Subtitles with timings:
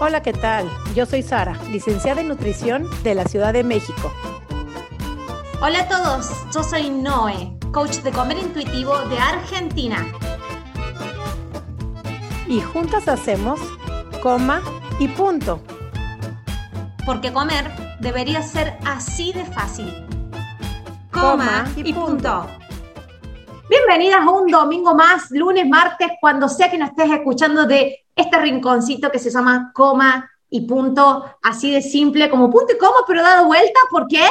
[0.00, 0.68] Hola, ¿qué tal?
[0.96, 4.12] Yo soy Sara, licenciada en nutrición de la Ciudad de México.
[5.62, 10.04] Hola a todos, yo soy Noé, coach de comer intuitivo de Argentina.
[12.48, 13.60] Y juntas hacemos
[14.20, 14.62] coma
[14.98, 15.62] y punto.
[17.06, 17.70] Porque comer
[18.00, 20.06] debería ser así de fácil.
[21.12, 22.48] Coma, y, punto.
[23.70, 28.38] Bienvenidas a un domingo más, lunes, martes, cuando sea que nos estés escuchando de este
[28.38, 33.22] rinconcito que se llama coma y punto, así de simple, como punto y coma, pero
[33.22, 33.80] dado vuelta.
[33.90, 34.24] ¿Por qué?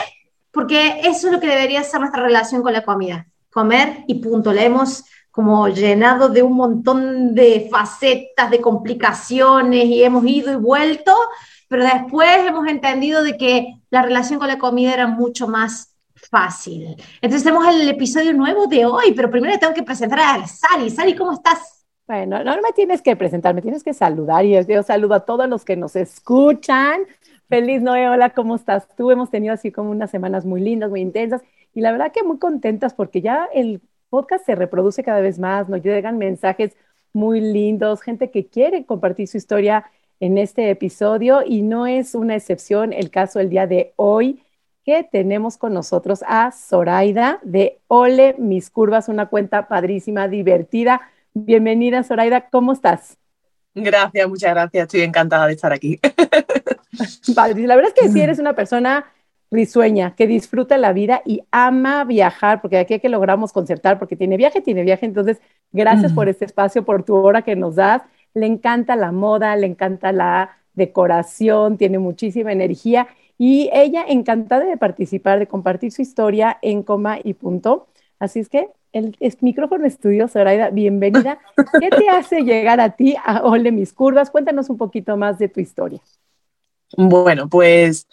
[0.51, 3.27] Porque eso es lo que debería ser nuestra relación con la comida.
[3.51, 4.53] Comer y punto.
[4.53, 10.57] La hemos como llenado de un montón de facetas, de complicaciones y hemos ido y
[10.57, 11.15] vuelto,
[11.67, 16.95] pero después hemos entendido de que la relación con la comida era mucho más fácil.
[17.19, 20.91] Entonces tenemos el episodio nuevo de hoy, pero primero tengo que presentar a Sari.
[20.91, 21.82] Sari, ¿cómo estás?
[22.05, 25.47] Bueno, no me tienes que presentar, me tienes que saludar y yo saludo a todos
[25.47, 27.03] los que nos escuchan.
[27.47, 29.09] Feliz Noé, hola, ¿cómo estás tú?
[29.09, 31.41] Hemos tenido así como unas semanas muy lindas, muy intensas
[31.73, 35.69] y la verdad que muy contentas porque ya el podcast se reproduce cada vez más,
[35.69, 36.75] nos llegan mensajes
[37.13, 39.85] muy lindos, gente que quiere compartir su historia
[40.19, 44.43] en este episodio y no es una excepción el caso el día de hoy
[44.83, 51.01] que tenemos con nosotros a Zoraida de Ole Mis Curvas, una cuenta padrísima, divertida
[51.35, 53.17] Bienvenida, Zoraida, ¿cómo estás?
[53.73, 54.83] Gracias, muchas gracias.
[54.83, 55.99] Estoy encantada de estar aquí.
[57.35, 59.05] la verdad es que sí eres una persona
[59.49, 64.37] risueña, que disfruta la vida y ama viajar, porque aquí que logramos concertar, porque tiene
[64.37, 65.07] viaje, tiene viaje.
[65.07, 68.03] Entonces, gracias por este espacio, por tu hora que nos das.
[68.35, 73.07] Le encanta la moda, le encanta la decoración, tiene muchísima energía
[73.39, 77.87] y ella encantada de participar, de compartir su historia en coma y punto.
[78.19, 81.39] Así es que el, micrófono estudio, Zoraida, bienvenida.
[81.79, 84.29] ¿Qué te hace llegar a ti a Ole Mis Curvas?
[84.29, 85.99] Cuéntanos un poquito más de tu historia.
[86.95, 88.07] Bueno, pues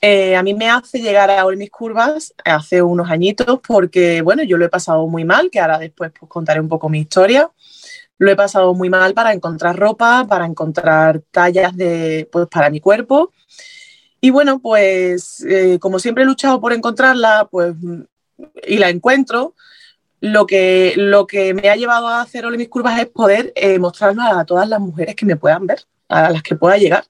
[0.00, 4.42] eh, a mí me hace llegar a Ole Mis Curvas hace unos añitos porque, bueno,
[4.42, 7.50] yo lo he pasado muy mal, que ahora después pues, contaré un poco mi historia.
[8.16, 12.80] Lo he pasado muy mal para encontrar ropa, para encontrar tallas de, pues, para mi
[12.80, 13.32] cuerpo.
[14.20, 17.74] Y bueno, pues eh, como siempre he luchado por encontrarla, pues
[18.66, 19.54] y la encuentro,
[20.24, 23.78] lo que, lo que me ha llevado a hacer Ole mis curvas es poder eh,
[23.78, 27.04] a todas las mujeres que me puedan ver, a las que pueda llegar.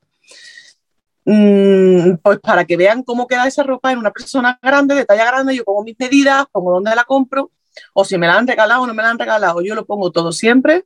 [1.25, 5.26] Mm, pues para que vean cómo queda esa ropa en una persona grande, de talla
[5.26, 7.52] grande, yo pongo mis medidas, pongo dónde la compro,
[7.92, 10.10] o si me la han regalado o no me la han regalado, yo lo pongo
[10.10, 10.84] todo siempre.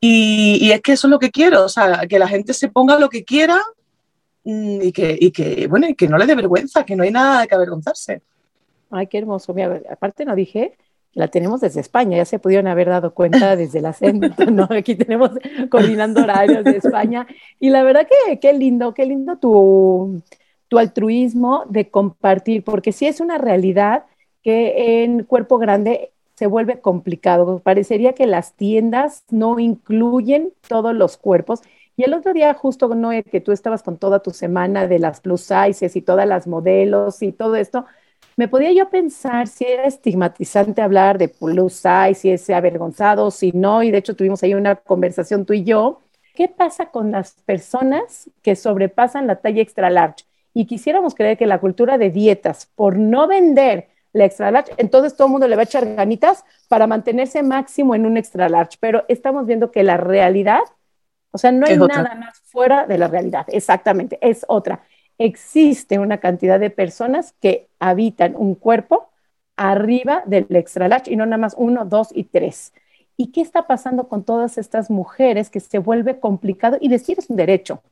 [0.00, 2.98] Y, es que eso es lo que quiero, o sea, que la gente se ponga
[2.98, 3.62] lo que quiera
[4.42, 7.42] mm, y, que, y que, bueno, que no le dé vergüenza, que no hay nada
[7.42, 8.20] de que avergonzarse.
[8.90, 9.54] Ay, qué hermoso.
[9.54, 10.76] Mira, aparte no dije
[11.12, 14.68] la tenemos desde España, ya se pudieron haber dado cuenta desde el acento, ¿no?
[14.70, 15.30] Aquí tenemos
[15.68, 17.26] coordinando horarios de España.
[17.58, 20.22] Y la verdad que qué lindo, qué lindo tu,
[20.68, 24.04] tu altruismo de compartir, porque sí es una realidad
[24.42, 27.58] que en cuerpo grande se vuelve complicado.
[27.58, 31.60] Parecería que las tiendas no incluyen todos los cuerpos.
[31.96, 35.20] Y el otro día, justo, Noé, que tú estabas con toda tu semana de las
[35.20, 37.84] plus sizes y todas las modelos y todo esto,
[38.40, 43.52] me podía yo pensar si era estigmatizante hablar de plus size, si es avergonzado, si
[43.52, 46.00] no, y de hecho tuvimos ahí una conversación tú y yo.
[46.34, 50.24] ¿Qué pasa con las personas que sobrepasan la talla extra large?
[50.54, 55.14] Y quisiéramos creer que la cultura de dietas, por no vender la extra large, entonces
[55.14, 58.78] todo el mundo le va a echar ganitas para mantenerse máximo en un extra large,
[58.80, 60.62] pero estamos viendo que la realidad,
[61.30, 64.80] o sea, no hay nada más fuera de la realidad, exactamente, es otra
[65.20, 69.10] existe una cantidad de personas que habitan un cuerpo
[69.54, 72.72] arriba del extra large y no nada más uno, dos y tres.
[73.18, 76.78] ¿Y qué está pasando con todas estas mujeres que se vuelve complicado?
[76.80, 77.82] Y vestir es un derecho.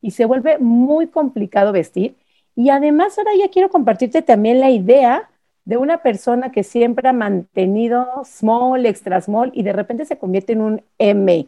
[0.00, 2.16] Y se vuelve muy complicado vestir.
[2.56, 5.30] Y además ahora ya quiero compartirte también la idea
[5.64, 10.54] de una persona que siempre ha mantenido small, extra small y de repente se convierte
[10.54, 11.46] en un M.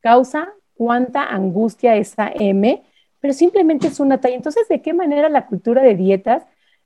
[0.00, 2.82] Causa cuánta angustia esa M
[3.24, 4.34] pero simplemente es una talla.
[4.34, 6.42] Entonces, ¿de qué manera la cultura de dietas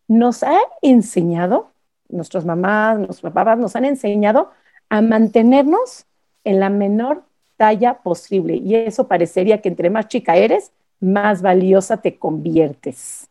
[0.06, 1.72] nos ha enseñado,
[2.08, 4.52] nuestros mamás, nuestros papás nos han enseñado
[4.88, 6.06] a mantenernos
[6.44, 7.24] en la menor
[7.56, 8.54] talla posible?
[8.54, 10.70] Y eso parecería que entre más chica eres,
[11.00, 13.28] más valiosa te conviertes.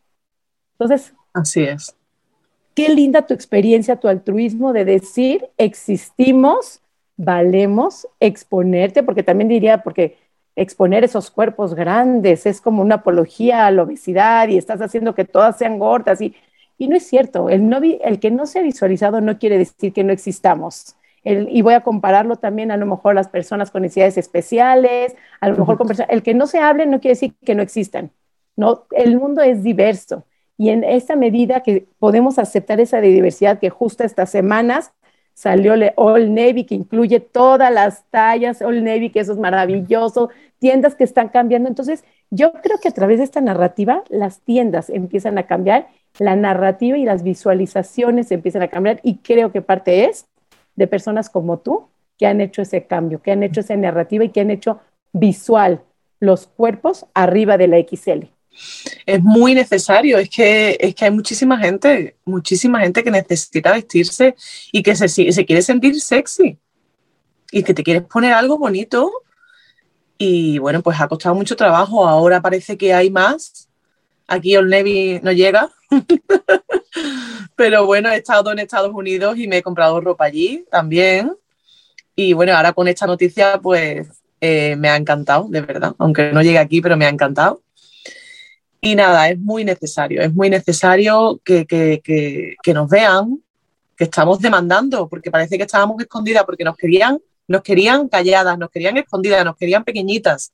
[0.74, 1.95] Entonces, así es.
[2.74, 6.81] Qué linda tu experiencia, tu altruismo de decir, existimos,
[7.15, 10.18] valemos, exponerte, porque también diría, porque
[10.57, 15.24] exponer esos cuerpos grandes, es como una apología a la obesidad y estás haciendo que
[15.24, 16.36] todas sean gordas y,
[16.77, 19.94] y no es cierto, el, no, el que no se ha visualizado no quiere decir
[19.94, 20.95] que no existamos.
[21.24, 25.57] y voy a compararlo también a lo mejor las personas con necesidades especiales, a lo
[25.57, 28.12] mejor con personas, el que no se hable no quiere decir que no existan,
[28.56, 28.86] ¿no?
[28.92, 30.25] El mundo es diverso
[30.57, 34.92] y en esta medida que podemos aceptar esa diversidad que justo estas semanas
[35.38, 40.95] salió All Navy, que incluye todas las tallas, All Navy, que eso es maravilloso, tiendas
[40.95, 41.69] que están cambiando.
[41.69, 45.88] Entonces, yo creo que a través de esta narrativa, las tiendas empiezan a cambiar,
[46.19, 50.25] la narrativa y las visualizaciones empiezan a cambiar, y creo que parte es
[50.75, 51.88] de personas como tú
[52.18, 54.80] que han hecho ese cambio, que han hecho esa narrativa y que han hecho
[55.13, 55.81] visual
[56.19, 58.25] los cuerpos arriba de la XL
[59.06, 60.18] es muy necesario.
[60.18, 64.36] Es que, es que hay muchísima gente, muchísima gente que necesita vestirse
[64.71, 66.57] y que se, se quiere sentir sexy
[67.51, 69.12] y que te quieres poner algo bonito.
[70.18, 72.08] Y bueno, pues ha costado mucho trabajo.
[72.08, 73.68] Ahora parece que hay más.
[74.28, 74.69] Aquí el
[75.24, 75.69] no llega.
[77.56, 81.34] Pero bueno, he estado en Estados Unidos y me he comprado ropa allí también.
[82.16, 84.08] Y bueno, ahora con esta noticia, pues
[84.42, 85.96] eh, me ha encantado, de verdad.
[85.98, 87.62] Aunque no llegue aquí, pero me ha encantado.
[88.81, 93.42] Y nada, es muy necesario, es muy necesario que, nos vean,
[93.96, 98.70] que estamos demandando, porque parece que estábamos escondidas, porque nos querían, nos querían calladas, nos
[98.70, 100.54] querían escondidas, nos querían pequeñitas.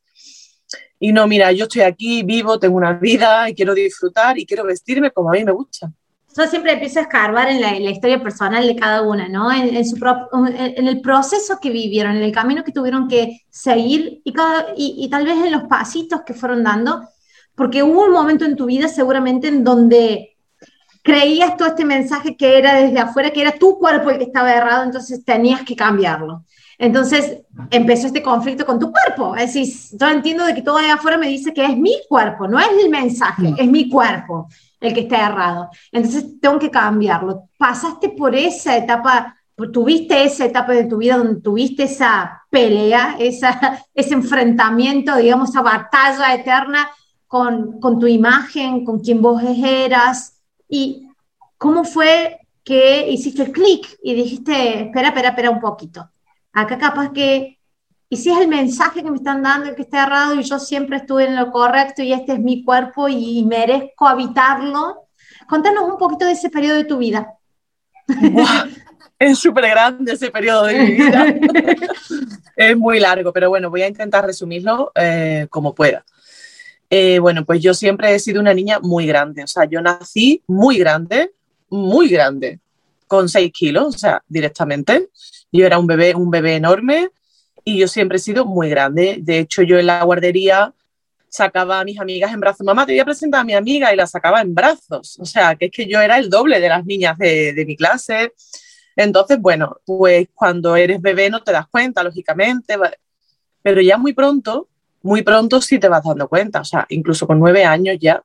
[1.00, 4.64] Y no, mira, yo estoy aquí, vivo, tengo una vida y quiero disfrutar y quiero
[4.64, 5.92] vestirme como a mí me gusta.
[6.36, 9.52] Yo siempre empiezo a escarbar en la, historia personal de cada una, ¿no?
[9.52, 14.34] En, el proceso que vivieron, en el camino que tuvieron que seguir y,
[14.76, 17.02] y tal vez en los pasitos que fueron dando
[17.56, 20.38] porque hubo un momento en tu vida seguramente en donde
[21.04, 24.54] creías todo este mensaje que era desde afuera, que era tu cuerpo el que estaba
[24.54, 26.46] errado, entonces tenías que cambiarlo.
[26.78, 27.40] Entonces
[27.70, 29.36] empezó este conflicto con tu cuerpo.
[29.36, 32.48] Es decir, yo entiendo de que todo allá afuera me dice que es mi cuerpo,
[32.48, 34.48] no es el mensaje, es mi cuerpo
[34.80, 35.70] el que está errado.
[35.92, 37.50] Entonces tengo que cambiarlo.
[37.58, 39.36] Pasaste por esa etapa,
[39.72, 45.62] tuviste esa etapa de tu vida donde tuviste esa pelea, esa, ese enfrentamiento, digamos, esa
[45.62, 46.90] batalla eterna
[47.34, 50.40] con, tu imagen, con quien vos eras,
[50.70, 51.08] y
[51.58, 56.10] cómo fue que hiciste el clic y dijiste, espera, espera, espera un poquito.
[56.54, 57.60] Acá capaz que,
[58.10, 60.60] y si es el mensaje que me están dando el que está errado y yo
[60.60, 65.08] siempre estuve en lo correcto y este es mi cuerpo y merezco habitarlo,
[65.48, 67.34] contanos un poquito de ese periodo de tu vida.
[69.20, 71.26] Es súper grande ese periodo de mi vida.
[72.58, 76.04] es muy largo, pero bueno, voy a intentar resumirlo eh, como pueda.
[76.90, 80.44] Eh, bueno, pues yo siempre he sido una niña muy grande, o sea, yo nací
[80.46, 81.32] muy grande,
[81.70, 82.60] muy grande,
[83.16, 85.10] con 6 kilos, o sea, directamente.
[85.52, 87.10] Yo era un bebé, un bebé enorme
[87.64, 89.18] y yo siempre he sido muy grande.
[89.22, 90.74] De hecho, yo en la guardería
[91.30, 92.66] sacaba a mis amigas en brazos.
[92.66, 95.18] Mamá, te voy a presentar a mi amiga y la sacaba en brazos.
[95.20, 97.76] O sea, que es que yo era el doble de las niñas de, de mi
[97.76, 98.34] clase.
[98.96, 102.76] Entonces, bueno, pues cuando eres bebé no te das cuenta, lógicamente,
[103.62, 104.68] pero ya muy pronto
[105.04, 108.24] muy pronto sí te vas dando cuenta, o sea, incluso con nueve años ya,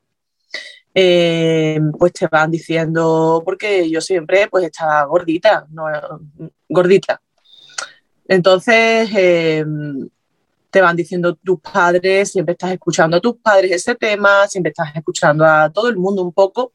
[1.00, 5.64] eh, pues te van diciendo, porque yo siempre pues estaba gordita,
[6.68, 7.22] gordita.
[8.26, 9.64] Entonces, eh,
[10.70, 14.88] te van diciendo tus padres, siempre estás escuchando a tus padres ese tema, siempre estás
[14.96, 16.72] escuchando a todo el mundo un poco,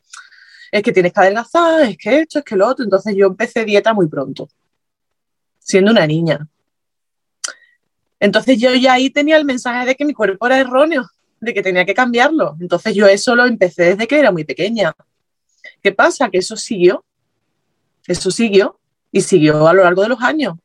[0.71, 2.85] es que tienes que adelgazar, es que esto, es que lo otro.
[2.85, 4.47] Entonces yo empecé dieta muy pronto,
[5.59, 6.47] siendo una niña.
[8.21, 11.09] Entonces yo ya ahí tenía el mensaje de que mi cuerpo era erróneo,
[11.43, 12.55] de que tenía que cambiarlo.
[12.59, 14.93] Entonces yo eso lo empecé desde que era muy pequeña.
[15.81, 16.29] ¿Qué pasa?
[16.29, 17.03] Que eso siguió,
[18.07, 18.79] eso siguió
[19.11, 20.55] y siguió a lo largo de los años.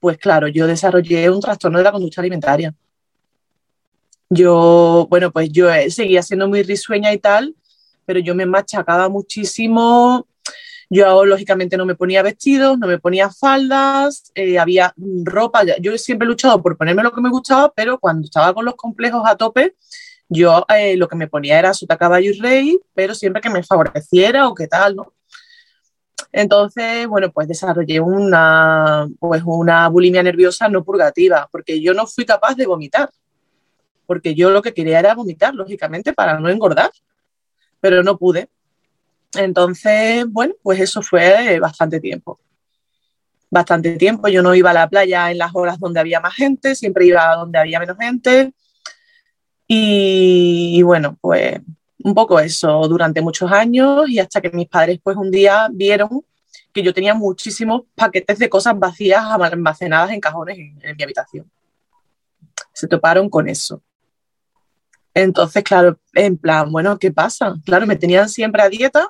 [0.00, 2.74] Pues claro, yo desarrollé un trastorno de la conducta alimentaria.
[4.28, 7.54] Yo, bueno, pues yo seguía siendo muy risueña y tal,
[8.04, 10.26] pero yo me machacaba muchísimo
[10.90, 16.26] yo lógicamente no me ponía vestidos, no me ponía faldas, eh, había ropa, yo siempre
[16.26, 19.36] he luchado por ponerme lo que me gustaba, pero cuando estaba con los complejos a
[19.36, 19.74] tope,
[20.28, 23.62] yo eh, lo que me ponía era sota, caballo y rey, pero siempre que me
[23.62, 25.12] favoreciera o qué tal, ¿no?
[26.32, 32.24] Entonces, bueno, pues desarrollé una, pues una bulimia nerviosa no purgativa, porque yo no fui
[32.24, 33.08] capaz de vomitar,
[34.06, 36.90] porque yo lo que quería era vomitar, lógicamente, para no engordar,
[37.80, 38.48] pero no pude.
[39.36, 42.40] Entonces, bueno, pues eso fue bastante tiempo.
[43.50, 44.28] Bastante tiempo.
[44.28, 47.36] Yo no iba a la playa en las horas donde había más gente, siempre iba
[47.36, 48.52] donde había menos gente.
[49.66, 51.60] Y, bueno, pues
[52.02, 56.22] un poco eso durante muchos años y hasta que mis padres pues un día vieron
[56.72, 61.50] que yo tenía muchísimos paquetes de cosas vacías almacenadas en cajones en mi habitación.
[62.72, 63.80] Se toparon con eso.
[65.14, 67.54] Entonces, claro, en plan, bueno, ¿qué pasa?
[67.64, 69.08] Claro, me tenían siempre a dieta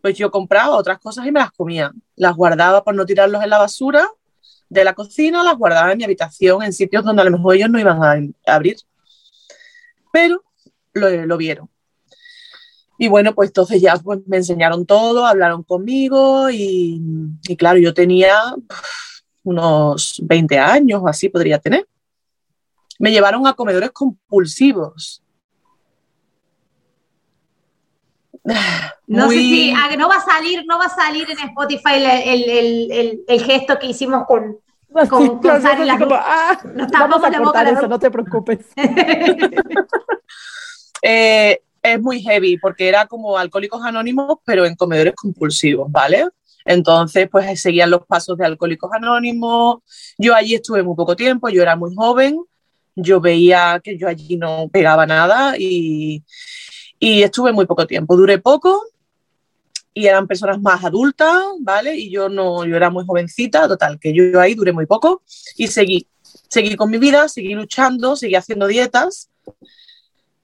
[0.00, 1.92] pues yo compraba otras cosas y me las comía.
[2.16, 4.08] Las guardaba por no tirarlos en la basura,
[4.68, 7.70] de la cocina, las guardaba en mi habitación, en sitios donde a lo mejor ellos
[7.70, 8.76] no iban a, abrir.
[10.12, 10.42] Pero
[10.92, 11.68] lo, vieron.
[12.98, 17.00] Y bueno, pues entonces ya pues, me enseñaron todo, hablaron conmigo y,
[17.48, 18.34] y claro, yo tenía
[19.42, 21.86] unos 20 años o así podría tener.
[22.98, 25.22] Me llevaron a comedores compulsivos.
[29.06, 33.40] No sé si ah, no va a salir, no va a salir en Spotify el,
[33.40, 34.58] gesto que hicimos con,
[35.08, 35.40] con,
[36.14, 36.60] ah,
[36.92, 38.66] vamos a cortar eso, no te preocupes.
[41.02, 46.28] Eh, es muy heavy porque era como alcohólicos anónimos, pero en comedores compulsivos, ¿vale?
[46.66, 49.78] Entonces, pues seguían los pasos de alcohólicos anónimos.
[50.18, 52.38] Yo allí estuve muy poco tiempo, yo era muy joven,
[52.94, 56.22] yo veía que yo allí no pegaba nada y,
[56.98, 58.14] y estuve muy poco tiempo.
[58.14, 58.82] Duré poco
[59.92, 61.96] y eran personas más adultas, ¿vale?
[61.96, 65.22] Y yo no, yo era muy jovencita, total, que yo ahí duré muy poco
[65.56, 66.06] y seguí,
[66.48, 69.28] seguí con mi vida, seguí luchando, seguí haciendo dietas,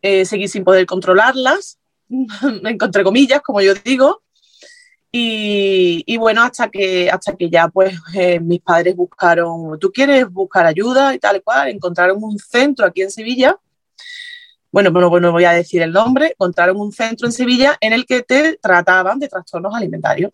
[0.03, 4.23] eh, seguí sin poder controlarlas, entre comillas, como yo digo.
[5.13, 10.31] Y, y, bueno, hasta que, hasta que ya pues eh, mis padres buscaron, ¿tú quieres
[10.31, 11.69] buscar ayuda y tal cual?
[11.69, 13.57] Encontraron un centro aquí en Sevilla
[14.71, 18.05] bueno, no, no voy a decir el nombre, encontraron un centro en Sevilla en el
[18.07, 20.33] que te trataban de trastornos alimentarios.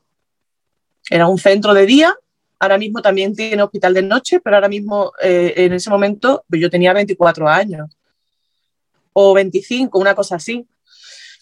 [1.11, 2.15] Era un centro de día,
[2.59, 6.71] ahora mismo también tiene hospital de noche, pero ahora mismo, eh, en ese momento, yo
[6.71, 7.91] tenía 24 años
[9.13, 10.67] o 25, una cosa así.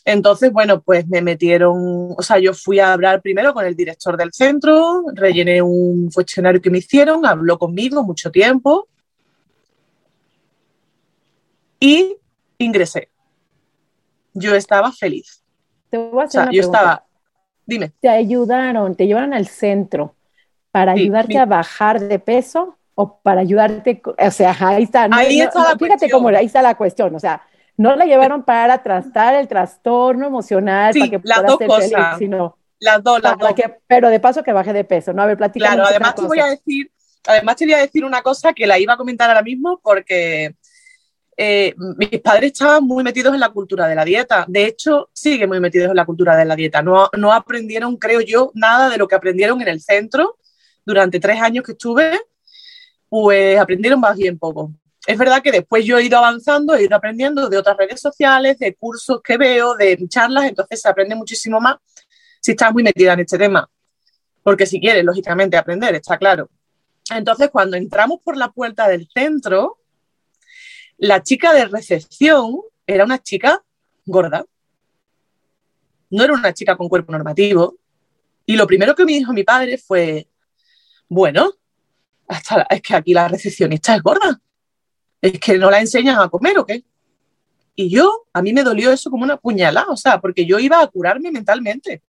[0.04, 4.16] Entonces, bueno, pues me metieron, o sea, yo fui a hablar primero con el director
[4.16, 8.88] del centro, rellené un cuestionario que me hicieron, habló conmigo mucho tiempo
[11.78, 12.16] y
[12.64, 13.10] ingresé.
[14.32, 15.42] Yo estaba feliz.
[15.90, 17.04] Te voy a hacer yo estaba,
[17.66, 17.92] dime.
[18.00, 20.14] ¿Te ayudaron, te llevaron al centro
[20.70, 25.08] para ayudarte a bajar de peso o para ayudarte, o sea, ahí está.
[25.10, 27.42] ahí está la fíjate cómo ahí está la cuestión, o sea,
[27.76, 33.02] no la llevaron para tratar el trastorno emocional, para que puedas ser feliz, sino las
[33.02, 33.52] dos, las dos.
[33.86, 35.22] pero de paso que baje de peso, ¿no?
[35.22, 35.76] A ver, platícame.
[35.76, 36.90] Claro, además te voy a decir,
[37.26, 40.54] además te voy a decir una cosa que la iba a comentar ahora mismo porque
[41.42, 44.44] eh, mis padres estaban muy metidos en la cultura de la dieta.
[44.46, 46.82] De hecho, siguen muy metidos en la cultura de la dieta.
[46.82, 50.36] No, no aprendieron, creo yo, nada de lo que aprendieron en el centro
[50.84, 52.20] durante tres años que estuve,
[53.08, 54.70] pues aprendieron más bien poco.
[55.06, 58.58] Es verdad que después yo he ido avanzando, he ido aprendiendo de otras redes sociales,
[58.58, 61.76] de cursos que veo, de charlas, entonces se aprende muchísimo más
[62.42, 63.66] si estás muy metida en este tema.
[64.42, 66.50] Porque si quieres, lógicamente, aprender, está claro.
[67.10, 69.79] Entonces, cuando entramos por la puerta del centro,
[71.00, 73.64] la chica de recepción era una chica
[74.04, 74.44] gorda.
[76.10, 77.76] No era una chica con cuerpo normativo.
[78.44, 80.28] Y lo primero que me dijo mi padre fue,
[81.08, 81.52] bueno,
[82.28, 84.40] hasta es que aquí la recepcionista es gorda.
[85.22, 86.84] Es que no la enseñan a comer o qué.
[87.74, 90.82] Y yo, a mí me dolió eso como una puñalada, o sea, porque yo iba
[90.82, 92.02] a curarme mentalmente.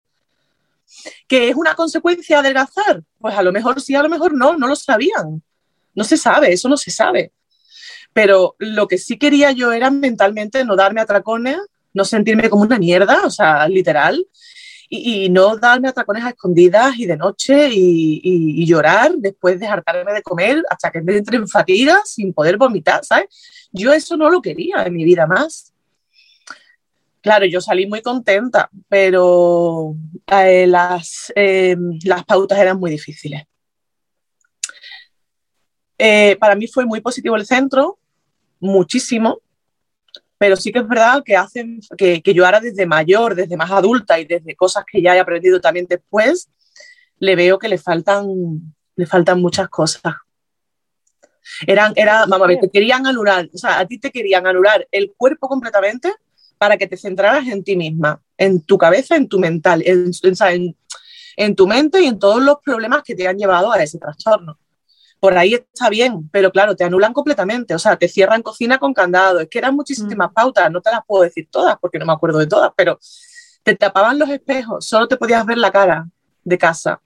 [1.29, 3.03] ¿Que es una consecuencia de adelgazar?
[3.19, 5.41] Pues a lo mejor sí, a lo mejor no, no lo sabían.
[5.95, 7.31] No se sabe, eso no se sabe.
[8.13, 11.57] Pero lo que sí quería yo era mentalmente no darme atracones,
[11.93, 14.25] no sentirme como una mierda, o sea, literal,
[14.93, 20.21] y, no darme atracones a escondidas y de noche y, llorar después de hartarme de
[20.21, 23.25] comer hasta que me entre en fatiga sin poder vomitar, ¿sabes?
[23.71, 25.73] Yo eso no lo quería en mi vida más.
[27.21, 29.95] Claro, yo salí muy contenta, pero
[30.27, 33.43] eh, las, eh, las pautas eran muy difíciles.
[35.97, 37.99] Eh, para mí fue muy positivo el centro,
[38.61, 39.41] muchísimo,
[40.37, 44.19] pero sí que es verdad que hacen que, yo ahora desde mayor, desde más adulta
[44.19, 46.49] y desde cosas que ya he aprendido también después,
[47.19, 48.25] le veo que le faltan,
[48.95, 50.13] le faltan muchas cosas.
[51.67, 54.87] Eran, era, vamos a ver, te querían anular, o sea, a ti te querían anular
[54.91, 56.13] el cuerpo completamente
[56.57, 60.75] para que te centraras en ti misma, en tu cabeza, en tu mental, en, en,
[61.35, 64.57] en tu mente y en todos los problemas que te han llevado a ese trastorno
[65.21, 68.91] por ahí está bien, pero claro, te anulan completamente, o sea, te cierran cocina con
[68.91, 70.33] candado, es que eran muchísimas mm.
[70.33, 72.99] pautas, no te las puedo decir todas porque no me acuerdo de todas, pero
[73.61, 76.09] te tapaban los espejos, solo te podías ver la cara
[76.43, 76.99] de casa,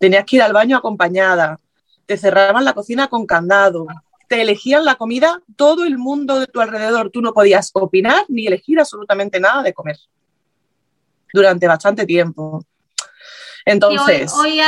[0.00, 1.60] tenías que ir al baño acompañada,
[2.04, 3.86] te cerraban la cocina con candado,
[4.28, 8.48] te elegían la comida, todo el mundo de tu alrededor, tú no podías opinar ni
[8.48, 9.98] elegir absolutamente nada de comer
[11.32, 12.66] durante bastante tiempo.
[13.64, 14.32] Entonces.
[14.34, 14.60] Hoy,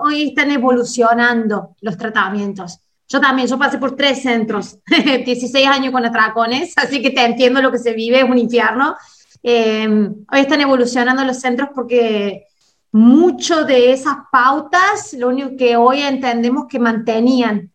[0.00, 2.80] hoy, están evolucionando los tratamientos.
[3.08, 7.62] Yo también, yo pasé por tres centros, 16 años con atracones, así que te entiendo
[7.62, 8.96] lo que se vive, es un infierno.
[9.42, 12.46] Em, hoy están evolucionando los centros porque
[12.90, 17.70] mucho de esas pautas, lo único que hoy entendemos que mantenían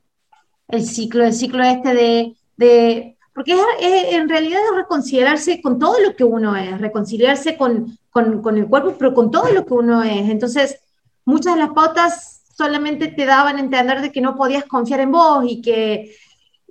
[0.67, 6.15] el ciclo, el ciclo este de, de porque en realidad es reconciliarse con todo lo
[6.15, 10.03] que uno es, reconciliarse con, con, con, el cuerpo, pero con todo lo que uno
[10.03, 10.29] es.
[10.29, 10.79] Entonces,
[11.25, 15.11] muchas de las pautas solamente te daban a entender de que no podías confiar en
[15.11, 16.15] vos y que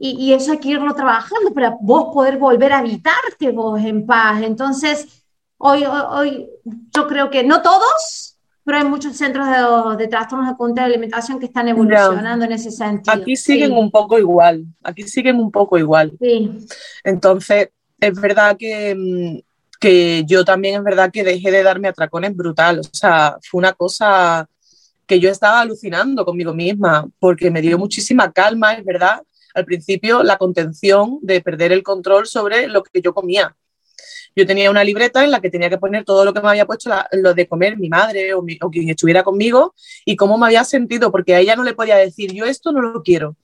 [0.03, 4.07] y, y eso hay que irlo trabajando para vos poder volver a habitarte vos en
[4.07, 4.43] paz.
[4.43, 5.25] Entonces,
[5.59, 6.49] hoy, hoy, hoy
[6.95, 10.95] yo creo que no todos, pero hay muchos centros de, de trastornos de conducta de
[10.95, 13.15] alimentación que están evolucionando en ese sentido.
[13.15, 16.13] Aquí siguen un poco igual, aquí siguen un poco igual.
[16.19, 16.67] Sí.
[17.05, 17.69] Entonces,
[18.01, 19.50] es verdad que, mm,
[19.81, 23.73] que yo también es verdad que dejé de darme atracones brutal, o sea, fue una
[23.73, 24.49] cosa
[25.07, 29.23] que yo estaba alucinando conmigo misma, porque me dio muchísima calma, es verdad,
[29.55, 33.57] al principio la contención de perder el control sobre lo que yo comía
[34.37, 36.67] yo tenía una libreta en la que tenía que poner todo lo que me había
[36.67, 41.11] puesto lo de comer mi madre o, quien estuviera conmigo y cómo me había sentido,
[41.11, 43.37] porque a ella no le podía decir, yo esto no lo quiero.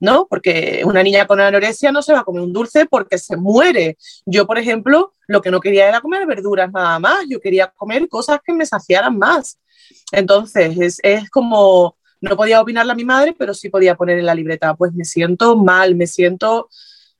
[0.00, 0.26] ¿No?
[0.28, 3.96] Porque una niña con anorexia no se va a comer un dulce porque se muere.
[4.26, 8.08] Yo, por ejemplo, lo que no quería era comer verduras nada más, yo quería comer
[8.08, 9.58] cosas que me saciaran más.
[10.10, 14.26] Entonces, es, es como, no podía opinarle a mi madre, pero sí podía poner en
[14.26, 16.68] la libreta, pues me siento mal, me siento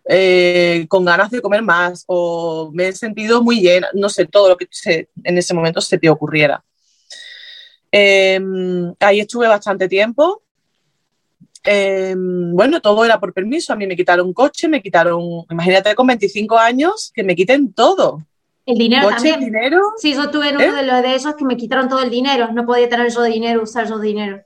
[0.08, 4.48] eh, con ganas de comer más o me he sentido muy llena, no sé, todo
[4.48, 4.66] lo que
[5.22, 6.64] en ese momento se te ocurriera.
[7.92, 10.42] Em, ahí estuve bastante tiempo.
[11.62, 13.72] Em, bueno, todo era por permiso.
[13.72, 18.24] A mí me quitaron coche, me quitaron, imagínate con 25 años, que me quiten todo.
[18.66, 19.40] El dinero coche, también.
[19.40, 19.80] dinero.
[19.96, 20.72] Sí, yo tuve uno ¿Eh?
[20.72, 22.52] de los de esos que me quitaron todo el dinero.
[22.52, 24.44] No podía tener yo dinero, usar yo dinero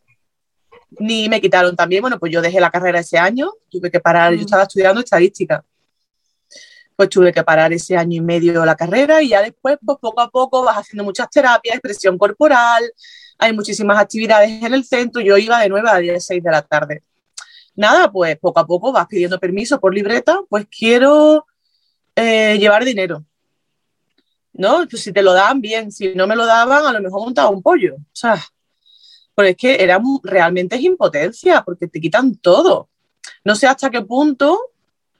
[0.99, 4.35] ni me quitaron también, bueno, pues yo dejé la carrera ese año, tuve que parar,
[4.35, 5.65] yo estaba estudiando estadística,
[6.97, 10.21] pues tuve que parar ese año y medio la carrera y ya después, pues poco
[10.21, 12.85] a poco vas haciendo muchas terapias, expresión corporal,
[13.39, 16.63] hay muchísimas actividades en el centro, yo iba de 9 a 10, 6 de la
[16.63, 17.03] tarde.
[17.77, 21.47] Nada, pues poco a poco vas pidiendo permiso por libreta, pues quiero
[22.15, 23.25] eh, llevar dinero.
[24.53, 24.87] ¿No?
[24.89, 27.51] Pues si te lo dan, bien, si no me lo daban, a lo mejor montaba
[27.51, 27.97] un pollo.
[27.97, 28.41] O sea,
[29.35, 32.89] pero es que era realmente es impotencia, porque te quitan todo.
[33.45, 34.71] No sé hasta qué punto,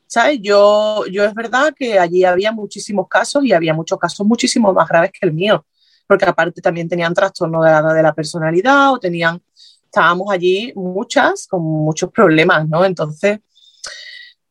[0.07, 0.39] ¿sabes?
[0.41, 4.89] Yo, yo es verdad que allí había muchísimos casos y había muchos casos muchísimo más
[4.89, 5.67] graves que el mío,
[6.07, 9.41] porque aparte también tenían trastorno de la, personalidad o tenían,
[9.85, 12.85] estábamos allí muchas con muchos problemas, ¿no?
[12.85, 13.41] Entonces,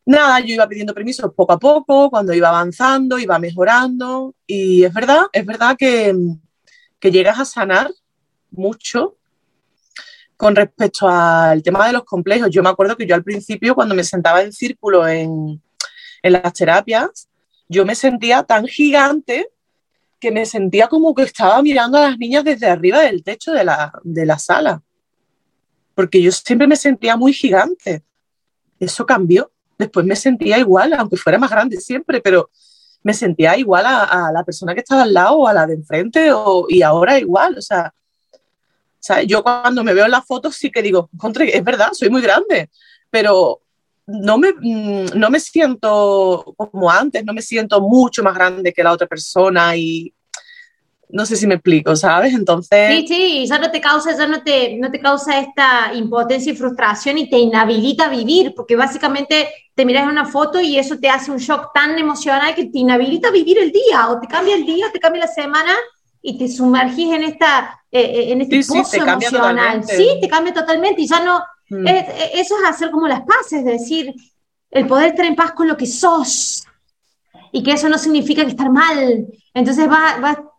[0.05, 4.93] nada, yo iba pidiendo permisos poco a poco, cuando iba avanzando, iba mejorando y es
[4.93, 6.13] verdad, es verdad que,
[6.99, 7.91] que llegas a sanar
[8.51, 9.17] mucho
[10.35, 13.95] con respecto al tema de los complejos, yo me acuerdo que yo al principio, cuando
[13.95, 15.61] me sentaba en círculo en,
[16.21, 17.29] en las terapias,
[17.69, 19.49] yo me sentía tan gigante
[20.23, 23.65] que me sentía como que estaba mirando a las niñas desde arriba del techo de
[23.65, 24.81] la, de la sala.
[25.95, 28.03] Porque yo siempre me sentía muy gigante.
[28.79, 29.51] Eso cambió.
[29.77, 32.49] Después me sentía igual, aunque fuera más grande siempre, pero
[33.03, 36.31] me sentía igual a, la persona que estaba al lado o a la de enfrente
[36.31, 37.57] o, y ahora igual.
[37.57, 37.91] O sea,
[39.27, 42.69] yo cuando me veo en las fotos sí que digo, es verdad, soy muy grande,
[43.09, 43.59] pero
[44.05, 48.83] no me, mm, no me siento como antes, no me siento mucho más grande que
[48.83, 50.13] la otra persona y
[51.09, 52.33] no sé si me explico, ¿sabes?
[52.33, 52.91] Entonces...
[52.91, 56.55] Sí, sí, ya no te causa, ya no te, no te causa esta impotencia y
[56.55, 60.97] frustración y te inhabilita a vivir, porque básicamente te miras en una foto y eso
[60.97, 64.27] te hace un shock tan emocional que te inhabilita a vivir el día, o te
[64.27, 65.75] cambia el día, o te cambia la semana,
[66.19, 69.83] y te sumergís en esta eh, eh en este sí, pozo sí, emocional.
[69.83, 71.88] Sí, te cambia totalmente y ya no mm.
[71.88, 74.13] es, eso es hacer como las paces, es decir,
[74.71, 76.65] el poder estar en paz con lo que sos
[77.52, 79.28] y que eso no significa que estar mal.
[79.54, 80.54] Entonces va, va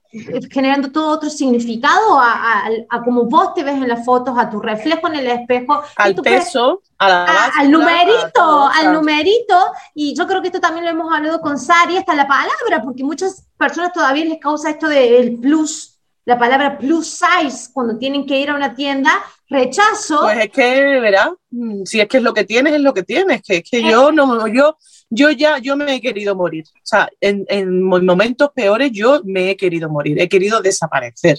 [0.51, 4.49] generando todo otro significado a, a, a, como vos te ves en las fotos, a
[4.49, 5.83] tu reflejo en el espejo.
[5.97, 9.73] Al peso, a la báscula, al numerito, al numerito.
[9.95, 13.03] Y yo creo que esto también lo hemos hablado con Sari, hasta la palabra, porque
[13.03, 15.94] muchas personas todavía les causa esto del plus,
[16.25, 19.11] la palabra plus size, cuando tienen que ir a una tienda,
[19.49, 20.21] rechazo.
[20.23, 23.03] Pues es que, verá, mm, si es que es lo que tienes, es lo que
[23.03, 23.91] tienes, que es que eh.
[23.91, 24.77] yo no, yo
[25.11, 26.65] yo ya, yo me he querido morir.
[26.75, 31.39] O sea, en, en momentos peores yo me he querido morir, he querido desaparecer.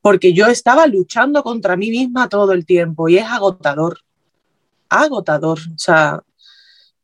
[0.00, 3.98] Porque yo estaba luchando contra mí misma todo el tiempo y es agotador.
[4.88, 6.22] Agotador, o sea,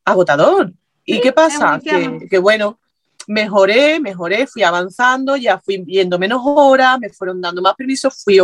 [0.05, 0.73] agotador.
[1.05, 1.81] ¿Y qué pasa?
[1.83, 2.79] Que, que, bueno,
[3.27, 8.39] mejoré, mejoré, fui avanzando, ya fui viendo menos horas, me fueron dando más permisos, fui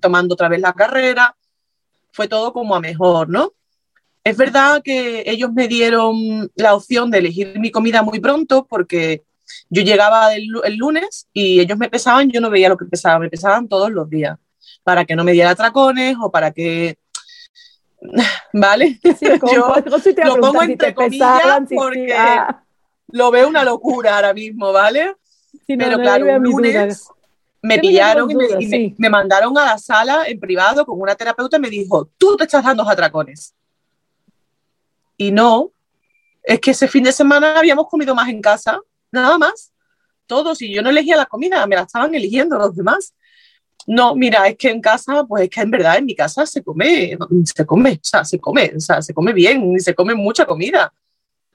[0.00, 1.34] tomando otra vez la carrera,
[2.12, 3.52] fue todo como a mejor, ¿no?
[4.22, 9.24] Es verdad que ellos me dieron la opción de elegir mi comida muy pronto porque
[9.70, 13.22] yo llegaba el, el, lunes y ellos me pesaban, yo no veía lo que pesaban,
[13.22, 14.38] me pesaban todos los días,
[14.82, 16.98] para que no me diera tracones o para que...
[18.52, 18.98] ¿Vale?
[19.02, 19.74] Sí, yo
[20.24, 22.62] lo pongo entre comillas porque ah.
[23.12, 25.16] Lo veo una locura ahora mismo, ¿vale?
[25.66, 27.08] Pero claro, un lunes
[27.62, 31.60] me pillaron y, me, me, mandaron a la sala en privado con una terapeuta y
[31.60, 33.54] me dijo, tú te estás dando atracones.
[35.16, 35.70] Y no,
[36.42, 38.80] es que ese fin de semana habíamos comido más en casa
[39.12, 39.72] nada más.
[40.26, 43.14] Todos, y yo no elegía la comida, me la estaban eligiendo los demás.
[43.86, 46.62] No, mira, es que en casa, pues es que en verdad en mi casa se
[46.62, 50.14] come, se come, o sea, se come, o sea, se come bien y se come
[50.14, 50.92] mucha comida.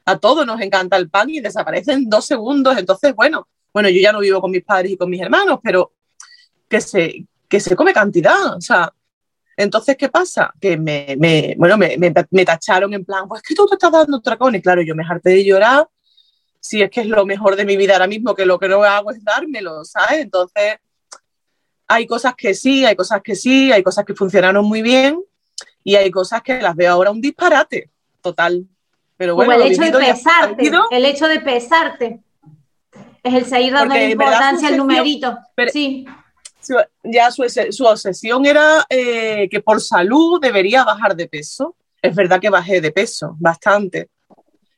[0.05, 2.77] A todos nos encanta el pan y desaparece en dos segundos.
[2.77, 5.93] Entonces, bueno, bueno, yo ya no vivo con mis padres y con mis hermanos, pero
[6.69, 8.91] que se, que se come cantidad, o sea,
[9.57, 10.53] entonces, ¿qué pasa?
[10.59, 14.19] Que me, me bueno, me, me, tacharon en plan, pues que tú te estás dando
[14.19, 14.61] tracones.
[14.61, 15.87] Claro, yo me harté de llorar
[16.59, 18.83] si es que es lo mejor de mi vida ahora mismo, que lo que no
[18.83, 20.19] hago es dármelo, ¿sabes?
[20.19, 20.77] Entonces,
[21.87, 25.21] hay cosas que sí, hay cosas que sí, hay cosas que funcionaron muy bien
[25.83, 27.91] y hay cosas que las veo ahora un disparate
[28.21, 28.67] total.
[29.17, 32.19] Pero bueno, el hecho de pesarte, el hecho de pesarte
[33.23, 35.37] es el seguir dando importancia al numerito.
[35.71, 36.05] sí.
[37.03, 41.75] Ya su, su obsesión era eh, que por salud debería bajar de peso.
[42.01, 44.09] Es verdad que bajé de peso, bastante.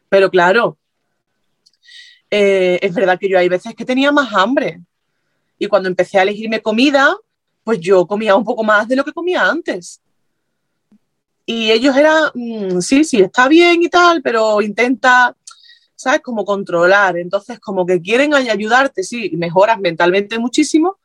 [0.10, 0.78] Pero claro,
[2.30, 4.82] eh, es verdad que yo hay veces que tenía más hambre.
[5.58, 7.15] Y cuando empecé a elegirme comida,
[7.63, 10.02] pues yo comía un poco más de lo que comía antes.
[11.49, 15.33] Y ellos eran, mm, sí, sí, está bien y tal, pero intenta,
[15.95, 16.19] ¿sabes?
[16.19, 17.17] Como controlar.
[17.17, 20.97] Entonces, como que quieren ayudarte, sí, mejoras mentalmente muchísimo,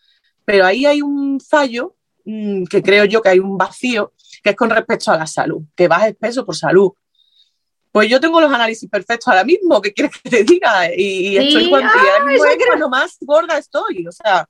[0.45, 4.57] pero ahí hay un fallo mm, que creo yo que hay un vacío, que es
[4.57, 6.91] con respecto a la salud, que bajes peso por salud.
[7.93, 10.93] Pues yo tengo los análisis perfectos ahora mismo, ¿qué quieres que te diga?
[10.93, 14.49] Y, estoy cuando, ah, más gorda estoy, o sea.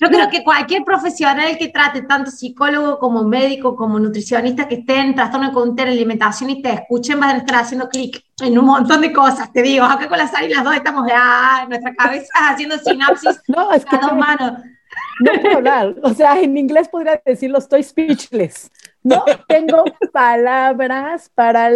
[0.00, 4.98] Yo creo que cualquier profesional que trate, tanto psicólogo como médico, como nutricionista, que esté
[4.98, 9.02] en trastorno de alimentación y te escuchen, van a estar haciendo clic en un montón
[9.02, 9.84] de cosas, te digo.
[9.84, 13.84] Acá con las y las dos estamos de, ah, nuestra cabeza haciendo sinapsis no, es
[13.84, 14.52] que a dos manos.
[15.20, 18.70] No puedo hablar, o sea, en inglés podría decirlo, estoy speechless.
[19.02, 19.84] No tengo
[20.14, 21.68] palabras para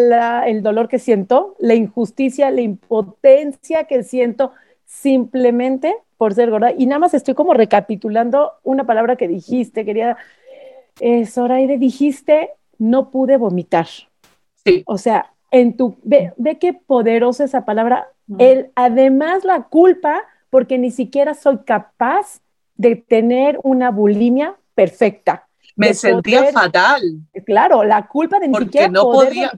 [0.46, 4.52] el dolor que siento, la injusticia, la impotencia que siento
[5.00, 6.72] simplemente por ser gorda.
[6.76, 10.16] Y nada más estoy como recapitulando una palabra que dijiste, quería,
[11.00, 13.86] eh, Zoraide, dijiste, no pude vomitar.
[14.64, 14.82] Sí.
[14.86, 18.08] O sea, en tu, ve, ve qué poderosa esa palabra.
[18.38, 22.40] El, además, la culpa, porque ni siquiera soy capaz
[22.76, 27.02] de tener una bulimia perfecta me sentía fatal.
[27.44, 29.52] Claro, la culpa de ni siquiera no podía,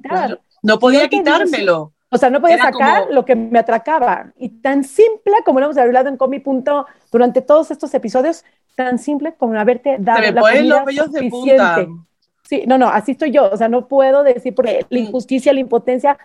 [0.63, 1.93] no podía quitármelo.
[2.17, 4.33] O sea, no podía sacar lo que me atracaba.
[4.39, 8.99] Y tan simple como lo hemos hablado en Comi Punto durante todos estos episodios, tan
[8.99, 11.87] simple como haberte dado me ponen los vellos de punta.
[12.43, 13.51] Sí, no, no, así estoy yo.
[13.51, 15.03] O sea, no puedo decir porque la mm.
[15.05, 16.19] injusticia, la impotencia,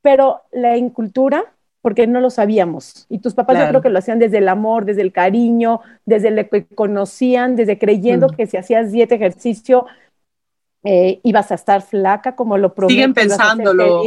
[0.00, 1.44] pero la incultura
[1.82, 3.06] porque no lo sabíamos.
[3.08, 6.32] Y tus papás yo creo que lo hacían desde el amor, desde el cariño, desde
[6.32, 8.30] lo que conocían, desde creyendo mm.
[8.34, 9.86] que si hacías dieta, ejercicio,
[10.82, 12.96] eh, ibas a estar flaca, como lo prometen.
[12.96, 14.02] Siguen pensándolo.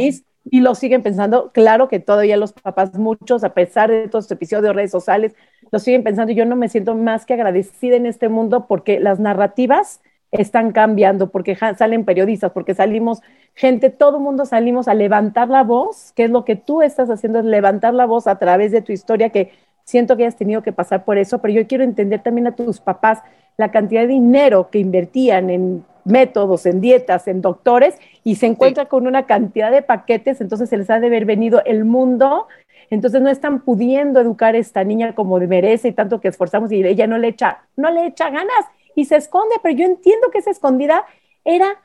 [0.50, 1.52] Y lo siguen pensando.
[1.52, 5.34] Claro que todavía los papás, muchos, a pesar de todos estos episodios de redes sociales,
[5.70, 6.32] lo siguen pensando.
[6.32, 10.00] Yo no me siento más que agradecida en este mundo porque las narrativas
[10.32, 13.20] están cambiando, porque salen periodistas, porque salimos
[13.54, 17.10] gente, todo el mundo salimos a levantar la voz, que es lo que tú estás
[17.10, 19.52] haciendo, es levantar la voz a través de tu historia, que
[19.84, 22.80] siento que has tenido que pasar por eso, pero yo quiero entender también a tus
[22.80, 23.20] papás
[23.56, 28.86] la cantidad de dinero que invertían en métodos, en dietas, en doctores, y se encuentra
[28.86, 32.48] con una cantidad de paquetes, entonces se les ha de haber venido el mundo,
[32.90, 36.84] entonces no están pudiendo educar a esta niña como merece y tanto que esforzamos y
[36.84, 40.38] ella no le echa, no le echa ganas y se esconde, pero yo entiendo que
[40.38, 41.04] esa escondida
[41.44, 41.80] era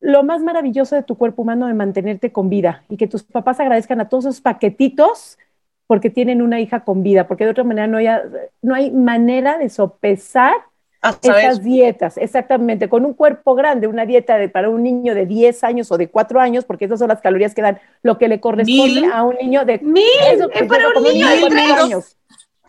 [0.00, 3.60] lo más maravilloso de tu cuerpo humano de mantenerte con vida y que tus papás
[3.60, 5.38] agradezcan a todos esos paquetitos
[5.86, 8.06] porque tienen una hija con vida, porque de otra manera no hay,
[8.62, 10.54] no hay manera de sopesar
[11.04, 15.26] ah, esas dietas, exactamente, con un cuerpo grande, una dieta de, para un niño de
[15.26, 18.28] 10 años o de 4 años, porque esas son las calorías que dan lo que
[18.28, 19.78] le corresponde a un niño de...
[19.80, 20.04] ¡Mil!
[20.52, 22.16] es para un niño de 3 años.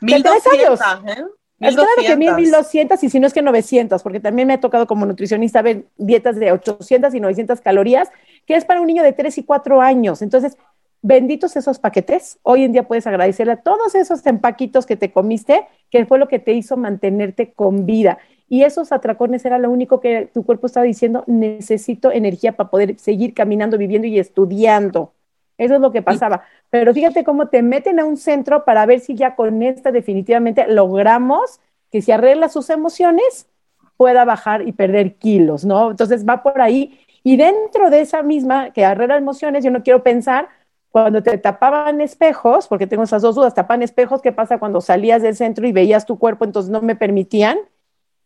[0.01, 0.79] ¿De 3 años?
[1.07, 1.23] ¿eh?
[1.59, 4.87] Es claro que 1200 y si no es que 900, porque también me ha tocado
[4.87, 8.09] como nutricionista ver dietas de 800 y 900 calorías,
[8.45, 10.21] que es para un niño de 3 y 4 años.
[10.21, 10.57] Entonces,
[11.05, 12.39] benditos esos paquetes.
[12.41, 16.27] Hoy en día puedes agradecerle a todos esos empaquitos que te comiste, que fue lo
[16.27, 18.17] que te hizo mantenerte con vida.
[18.49, 22.97] Y esos atracones era lo único que tu cuerpo estaba diciendo, necesito energía para poder
[22.97, 25.13] seguir caminando, viviendo y estudiando.
[25.59, 26.43] Eso es lo que pasaba.
[26.71, 30.67] Pero fíjate cómo te meten a un centro para ver si ya con esta definitivamente
[30.67, 31.59] logramos
[31.91, 33.47] que si arregla sus emociones
[33.95, 35.91] pueda bajar y perder kilos, ¿no?
[35.91, 36.99] Entonces va por ahí.
[37.23, 40.49] Y dentro de esa misma que arregla emociones, yo no quiero pensar
[40.95, 45.21] cuando te tapaban espejos, porque tengo esas dos dudas, tapan espejos, ¿qué pasa cuando salías
[45.21, 47.57] del centro y veías tu cuerpo, entonces no me permitían?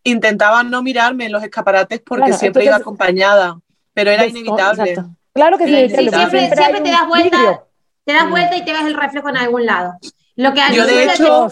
[0.03, 3.59] Intentaban no mirarme en los escaparates porque siempre iba acompañada,
[3.91, 5.03] pero era inevitable.
[5.33, 7.63] Claro que sí, siempre, te das vuelta,
[8.05, 9.95] te das vuelta y te ves el reflejo en algún lado.
[10.35, 11.47] Lo que Yo de hecho,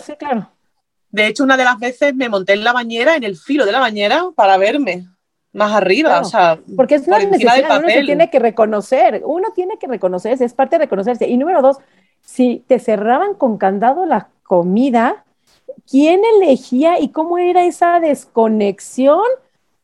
[1.10, 3.72] de hecho, una de las veces me monté en la bañera, en el filo de
[3.72, 5.08] la bañera, para verme
[5.58, 9.80] más arriba, o sea, porque es una necesidad, uno se tiene que reconocer, uno tiene
[9.80, 11.28] que reconocerse, es parte de reconocerse.
[11.28, 11.78] Y número dos,
[12.22, 15.26] si te cerraban con candado la comida,
[15.90, 19.24] ¿quién elegía y cómo era esa desconexión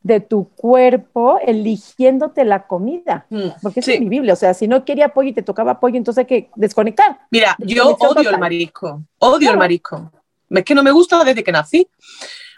[0.03, 3.25] de tu cuerpo eligiéndote la comida?
[3.31, 6.19] Mm, porque es invivible, o sea, si no quería pollo y te tocaba pollo, entonces
[6.19, 7.17] hay que desconectar.
[7.31, 10.11] Mira, yo odio el marisco, odio el marisco.
[10.51, 11.87] Es que no me gusta desde que nací.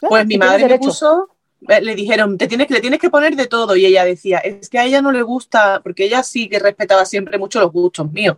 [0.02, 1.30] pues mi madre me puso
[1.62, 3.76] le dijeron, te tienes, le tienes que poner de todo.
[3.76, 7.06] Y ella decía, es que a ella no le gusta, porque ella sí que respetaba
[7.06, 8.38] siempre mucho los gustos míos.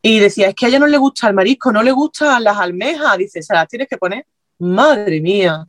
[0.00, 2.56] Y decía, es que a ella no le gusta el marisco, no le gustan las
[2.56, 3.18] almejas.
[3.18, 4.26] Dice, se las tienes que poner.
[4.58, 5.66] Madre mía.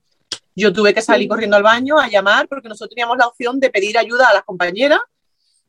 [0.56, 3.70] Yo tuve que salir corriendo al baño a llamar porque nosotros teníamos la opción de
[3.70, 5.00] pedir ayuda a las compañeras.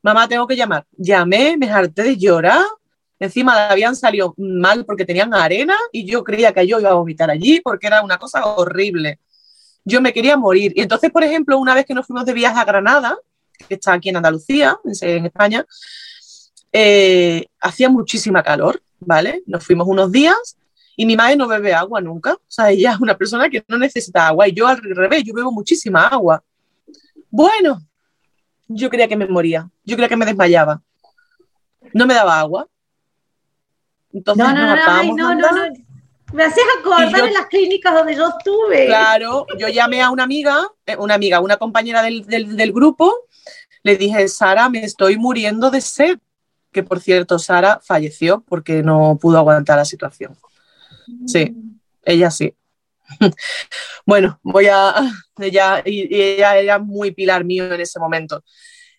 [0.02, 0.86] Mamá, tengo que llamar.
[0.96, 2.64] Llamé, me harté de llorar.
[3.18, 7.30] Encima habían salido mal porque tenían arena y yo creía que yo iba a vomitar
[7.30, 9.20] allí porque era una cosa horrible
[9.84, 10.72] yo me quería morir.
[10.76, 13.18] Y entonces, por ejemplo, una vez que nos fuimos de viaje a Granada,
[13.68, 15.66] que está aquí en Andalucía, en España,
[16.72, 19.42] eh, hacía muchísima calor, ¿vale?
[19.46, 20.56] Nos fuimos unos días
[20.96, 22.34] y mi madre no bebe agua nunca.
[22.34, 25.34] O sea, ella es una persona que no necesita agua y yo al revés, yo
[25.34, 26.42] bebo muchísima agua.
[27.30, 27.80] Bueno,
[28.68, 30.82] yo creía que me moría, yo creía que me desmayaba.
[31.92, 32.68] No me daba agua.
[34.12, 35.89] Entonces no, no, no, no, no,
[36.32, 38.86] me hacías acordar en las clínicas donde yo estuve.
[38.86, 43.12] Claro, yo llamé a una amiga, eh, una amiga, una compañera del, del, grupo,
[43.82, 46.18] le dije, Sara, me estoy muriendo de sed.
[46.72, 50.36] Que por cierto, Sara falleció porque no pudo aguantar la situación.
[51.26, 51.52] Sí,
[52.04, 52.54] ella sí.
[54.06, 54.94] bueno, voy a.
[55.38, 58.44] Ella, y, ella era muy pilar mío en ese momento.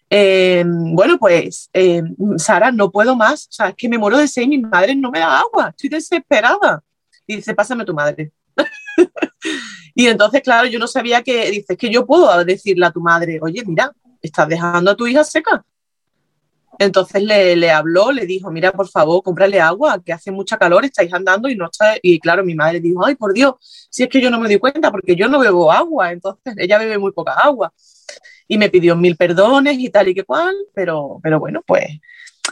[0.09, 2.01] Eh, bueno, pues, eh,
[2.35, 3.47] Sara, no puedo más.
[3.47, 5.69] O sea, es que me muero de sed y mi madre no me da agua.
[5.69, 6.83] Estoy desesperada
[7.27, 8.31] y dice, pásame tu madre.
[9.95, 13.39] y entonces, claro, yo no sabía que, dices que yo puedo decirle a tu madre,
[13.41, 15.65] oye, mira, estás dejando a tu hija seca.
[16.79, 20.83] Entonces le, le, habló, le dijo, mira, por favor, cómprale agua, que hace mucha calor,
[20.83, 21.95] estáis andando y no está...
[22.01, 23.55] Y claro, mi madre dijo, ay, por Dios,
[23.89, 26.79] si es que yo no me di cuenta porque yo no bebo agua, entonces ella
[26.79, 27.71] bebe muy poca agua.
[28.47, 31.85] Y me pidió mil perdones y tal y que cual, pero, pero bueno, pues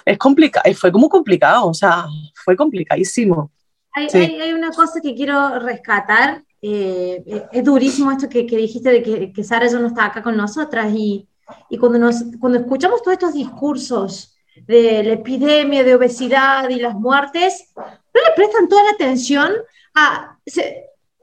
[0.05, 2.05] es complicado, fue como complicado, o sea,
[2.35, 3.51] fue complicadísimo.
[3.93, 6.43] Hay, una cosa que quiero rescatar.
[6.61, 10.35] Eh, es durísimo esto que, dijiste de que, que, Sara ya no está acá con
[10.35, 11.27] nosotras y,
[11.69, 14.35] y cuando, nos, cuando escuchamos todos estos discursos
[14.67, 19.53] de la epidemia de obesidad y las muertes, no le prestan toda la atención
[19.95, 20.37] a...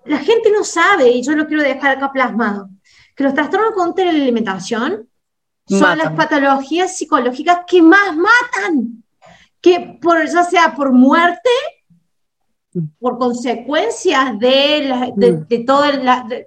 [0.04, 2.68] la gente no sabe, y yo lo quiero dejar acá plasmado,
[3.14, 5.08] que los trastornos contra la alimentación
[5.68, 9.02] son las patologías psicológicas que más matan,
[9.60, 11.50] que por, ya sea por muerte
[12.98, 16.46] por consecuencias de, de, todo el,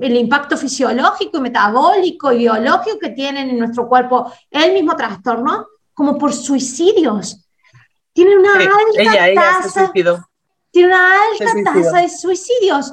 [0.00, 6.18] el, impacto fisiológico, metabólico y biológico que tienen en nuestro cuerpo el mismo trastorno, como
[6.18, 7.48] por suicidios.
[8.12, 9.92] Tienen una alta tasa.
[10.70, 12.92] Tiene una alta tasa de suicidios.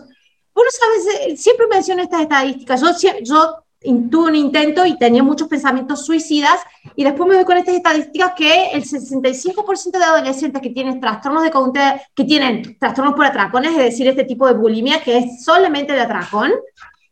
[0.53, 2.81] Bueno, sabes, eh, siempre menciono estas estadísticas.
[2.81, 3.64] Yo, yo
[4.09, 6.59] tuve un intento y tenía muchos pensamientos suicidas
[6.95, 11.43] y después me doy con estas estadísticas que el 65% de adolescentes que tienen trastornos
[11.43, 15.43] de conducta, que tienen trastornos por atracones, es decir, este tipo de bulimia que es
[15.43, 16.51] solamente de atracón,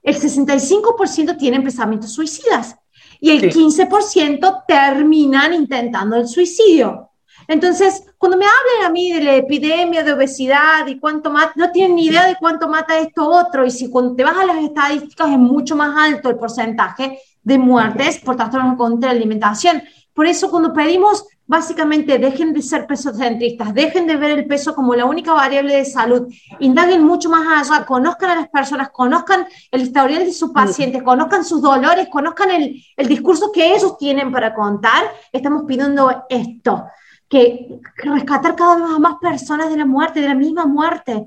[0.02, 2.76] el 65% tienen pensamientos suicidas
[3.20, 7.10] y el 15% terminan intentando el suicidio.
[7.48, 11.72] Entonces, cuando me hablan a mí de la epidemia de obesidad y cuánto mata, no
[11.72, 13.66] tienen ni idea de cuánto mata esto otro.
[13.66, 17.58] Y si cuando te vas a las estadísticas es mucho más alto el porcentaje de
[17.58, 19.84] muertes por trastornos contra la alimentación.
[20.14, 24.96] Por eso cuando pedimos, básicamente, dejen de ser pesocentristas, dejen de ver el peso como
[24.96, 29.82] la única variable de salud, indaguen mucho más allá, conozcan a las personas, conozcan el
[29.82, 34.54] historial de sus pacientes, conozcan sus dolores, conozcan el, el discurso que ellos tienen para
[34.54, 35.04] contar.
[35.32, 36.86] Estamos pidiendo esto
[37.34, 41.26] que rescatar cada vez a más personas de la muerte, de la misma muerte.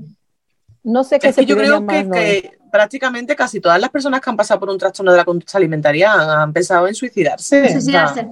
[0.84, 4.30] No sé qué es se que yo creo que, prácticamente casi todas las personas que
[4.30, 7.72] han pasado por un trastorno de la conducta alimentaria han, pensado en suicidarse.
[7.72, 8.28] suicidarse.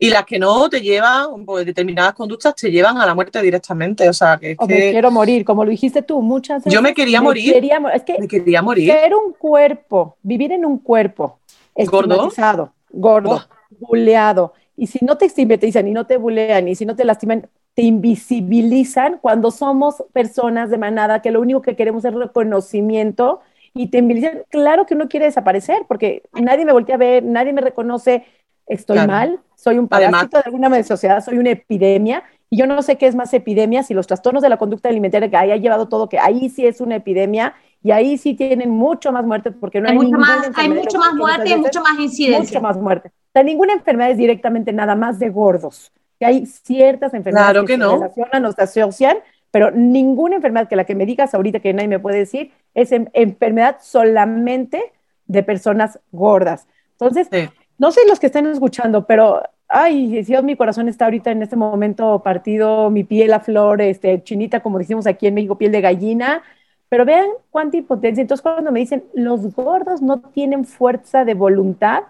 [0.00, 4.08] y las que no te llevan, pues determinadas conductas te llevan a la muerte directamente.
[4.08, 6.72] O sea, que, o me quiero morir, como lo dijiste tú, muchas veces.
[6.72, 7.54] Yo me quería morir.
[7.94, 8.90] es que me quería morir.
[8.90, 11.38] Ser un cuerpo, vivir en un cuerpo
[11.72, 13.86] estigmatizado, gordo, gordo oh.
[13.86, 17.50] buleado, y si no te estigmatizan y no te bulean y si no te lastiman,
[17.74, 23.40] te invisibilizan cuando somos personas de manada que lo único que queremos es reconocimiento
[23.74, 24.44] y te invisibilizan.
[24.48, 28.24] Claro que uno quiere desaparecer porque nadie me voltea a ver, nadie me reconoce,
[28.66, 32.96] estoy mal, soy un parásito de alguna sociedad, soy una epidemia y yo no sé
[32.96, 36.08] qué es más epidemia, si los trastornos de la conducta alimentaria que haya llevado todo,
[36.08, 39.90] que ahí sí es una epidemia y ahí sí tienen mucho más muerte porque no
[39.90, 42.60] hay, mucho más, hay mucho más muerte y mucho más incidencia.
[42.60, 43.12] Mucho más muerte.
[43.30, 45.92] O sea, ninguna enfermedad es directamente nada más de gordos.
[46.18, 47.90] Que hay ciertas enfermedades que, no.
[47.90, 49.18] se relacionan o se asocian,
[49.52, 52.90] pero ninguna enfermedad que la que me digas ahorita que nadie me puede decir es
[52.92, 54.92] enfermedad solamente
[55.26, 56.66] de personas gordas.
[56.92, 57.28] Entonces,
[57.78, 61.56] no sé los que están escuchando, pero ay, Dios, mi corazón está ahorita en este
[61.56, 65.80] momento partido, mi piel a flor, este, chinita, como decimos aquí en México, piel de
[65.80, 66.42] gallina.
[66.88, 68.20] Pero vean cuánta impotencia.
[68.20, 72.02] Entonces, cuando me dicen los gordos no tienen fuerza de voluntad,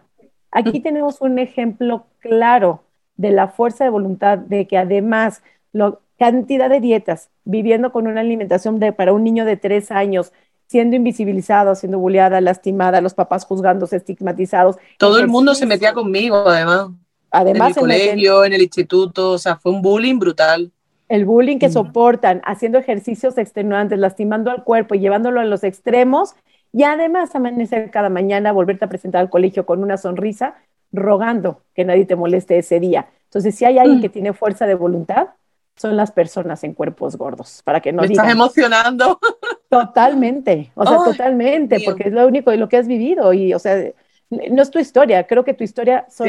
[0.50, 2.82] aquí tenemos un ejemplo claro
[3.16, 8.20] de la fuerza de voluntad, de que además la cantidad de dietas, viviendo con una
[8.20, 10.32] alimentación de, para un niño de tres años,
[10.66, 14.76] siendo invisibilizado, siendo bulleada, lastimada, los papás juzgándose, estigmatizados.
[14.98, 16.90] Todo el mundo se metía conmigo, además.
[17.32, 20.72] Además, en el colegio, en el instituto, o sea, fue un bullying brutal
[21.10, 26.36] el bullying que soportan, haciendo ejercicios extenuantes, lastimando al cuerpo y llevándolo a los extremos,
[26.72, 30.54] y además amanecer cada mañana, volverte a presentar al colegio con una sonrisa,
[30.92, 33.08] rogando que nadie te moleste ese día.
[33.24, 34.02] Entonces, si hay alguien mm.
[34.02, 35.28] que tiene fuerza de voluntad,
[35.76, 39.18] son las personas en cuerpos gordos, para que no Me estás emocionando.
[39.68, 43.58] Totalmente, o sea, totalmente, porque es lo único de lo que has vivido y, o
[43.60, 43.80] sea,
[44.28, 46.28] no es tu historia, creo que tu historia son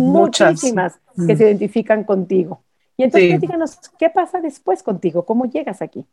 [0.00, 1.36] muchísimas que mm.
[1.36, 2.64] se identifican contigo.
[2.96, 5.24] Y entonces díganos, ¿qué pasa después contigo?
[5.24, 6.04] ¿Cómo llegas aquí?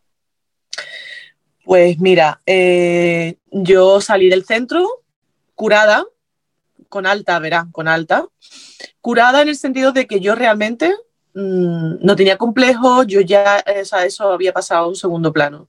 [1.69, 4.89] Pues mira, eh, yo salí del centro
[5.53, 6.03] curada,
[6.87, 8.25] con alta, verá, con alta,
[9.01, 10.91] curada en el sentido de que yo realmente
[11.35, 15.67] mm, no tenía complejo, yo ya, o sea, eso había pasado a un segundo plano.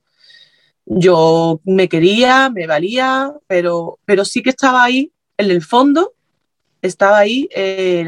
[0.87, 6.15] Yo me quería, me valía, pero, pero sí que estaba ahí en el fondo
[6.81, 8.07] estaba ahí eh,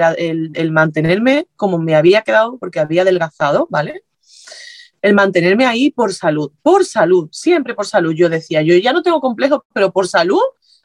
[0.54, 4.02] el, mantenerme como me había quedado, porque había adelgazado, ¿vale?
[5.02, 8.14] El mantenerme ahí por salud, por salud, siempre por salud.
[8.14, 10.40] Yo decía, yo ya no tengo complejo, pero por salud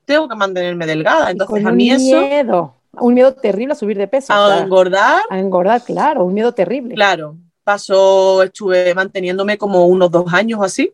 [0.05, 1.31] tengo que mantenerme delgada.
[1.31, 4.33] Entonces a mí un miedo, un miedo terrible a subir de peso.
[4.33, 5.21] A engordar.
[5.29, 6.95] A engordar, claro, un miedo terrible.
[6.95, 10.91] Claro, pasó, estuve manteniéndome como unos dos años así.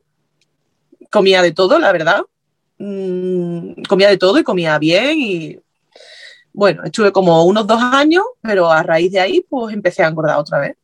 [1.10, 2.24] Comía de todo, la verdad.
[2.78, 5.60] Mm, comía de todo y comía bien y
[6.54, 10.38] bueno, estuve como unos dos años, pero a raíz de ahí, pues empecé a engordar
[10.38, 10.78] otra vez.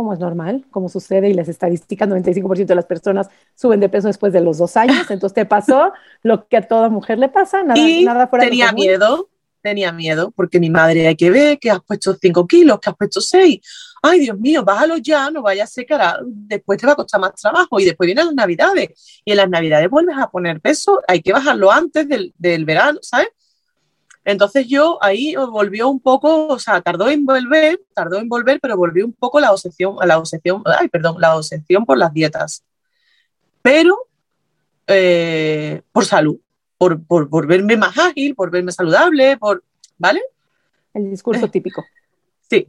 [0.00, 4.06] Como es normal, como sucede, y las estadísticas, 95% de las personas suben de peso
[4.06, 7.62] después de los dos años, entonces te pasó lo que a toda mujer le pasa,
[7.62, 9.28] nada, y nada fuera tenía miedo,
[9.60, 12.96] tenía miedo, porque mi madre hay que ver que has puesto 5 kilos, que has
[12.96, 13.60] puesto 6,
[14.00, 17.34] ay Dios mío, bájalo ya, no vayas a secar, después te va a costar más
[17.34, 19.20] trabajo y después vienen las navidades.
[19.22, 23.00] Y en las navidades vuelves a poner peso, hay que bajarlo antes del, del verano,
[23.02, 23.28] ¿sabes?
[24.30, 28.76] Entonces yo ahí volvió un poco, o sea, tardó en volver, tardó en volver, pero
[28.76, 32.64] volvió un poco la obsesión, la obsesión, ay, perdón, la obsesión por las dietas.
[33.62, 34.06] Pero
[34.86, 36.38] eh, por salud,
[36.78, 39.62] por, por, verme más ágil, por verme saludable, por,
[39.98, 40.22] ¿vale?
[40.94, 41.84] El discurso típico.
[42.48, 42.68] Sí.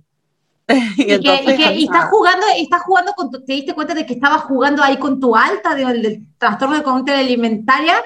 [0.97, 5.19] y, estás jugando, estás jugando con te diste cuenta de que estabas jugando ahí con
[5.19, 8.03] tu alta del trastorno de conducta alimentaria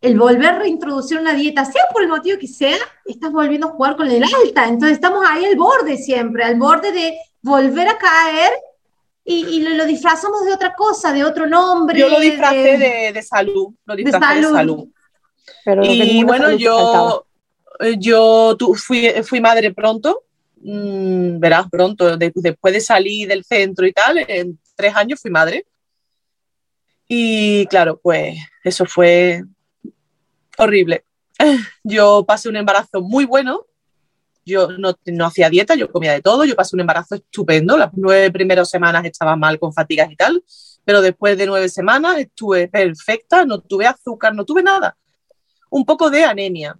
[0.00, 3.70] el volver a reintroducir una dieta, sea por el motivo que sea, estás volviendo a
[3.70, 4.68] jugar con el alta.
[4.68, 8.52] Entonces estamos ahí al borde siempre, al borde de volver a caer
[9.24, 11.98] y, lo, disfrazamos de otra cosa, de otro nombre.
[11.98, 12.78] Yo lo disfrazé
[13.12, 14.88] de, salud, lo disfrazé de salud.
[15.82, 17.26] y bueno, yo,
[17.80, 20.22] eh, yo fui, fui madre pronto,
[20.62, 25.66] mm, verás, pronto, después de salir del centro y tal, en tres años fui madre.
[27.06, 29.42] Y claro, pues eso fue
[30.58, 31.04] horrible.
[31.84, 33.66] Yo pasé un embarazo muy bueno.
[34.44, 36.46] Yo no, no, hacía dieta, yo comía de todo.
[36.46, 37.76] Yo pasé un embarazo estupendo.
[37.76, 40.42] Las nueve primeras semanas estaba mal con fatigas y tal.
[40.86, 44.96] Pero después de nueve semanas estuve perfecta, no tuve azúcar, no tuve nada.
[45.68, 46.74] Un poco de anemia.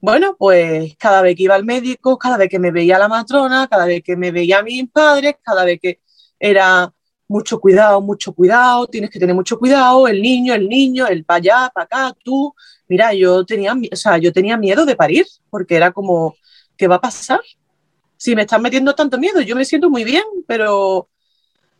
[0.00, 3.68] Bueno, pues cada vez que iba al médico, cada vez que me veía la matrona,
[3.68, 6.00] cada vez que me veía a mis padres, cada vez que
[6.40, 6.92] era
[7.28, 11.36] mucho cuidado, mucho cuidado, tienes que tener mucho cuidado, el niño, el niño, el para
[11.36, 12.52] allá, para acá, tú,
[12.90, 16.34] Mira, yo tenía, o sea, yo tenía miedo de parir porque era como,
[16.76, 17.40] ¿qué va a pasar?
[18.20, 21.08] si me están metiendo tanto miedo, yo me siento muy bien, pero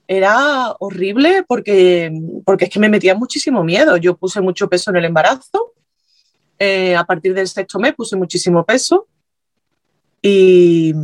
[0.08, 2.10] era horrible porque,
[2.46, 3.98] porque es que me metía muchísimo miedo.
[3.98, 5.74] Yo puse mucho peso en el embarazo,
[6.58, 9.06] eh, a partir del sexto mes puse muchísimo peso
[10.22, 10.94] y,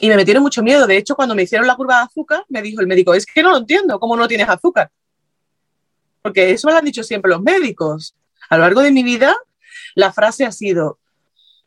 [0.00, 0.84] y me metieron mucho miedo.
[0.88, 3.40] De hecho, cuando me hicieron la curva de azúcar, me dijo el médico, es que
[3.40, 4.90] no lo entiendo, ¿cómo no tienes azúcar?
[6.22, 8.16] Porque eso me lo han dicho siempre los médicos.
[8.48, 9.34] A lo largo de mi vida,
[9.94, 10.98] la frase ha sido,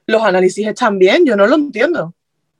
[0.06, 2.14] los análisis están bien, yo no lo entiendo.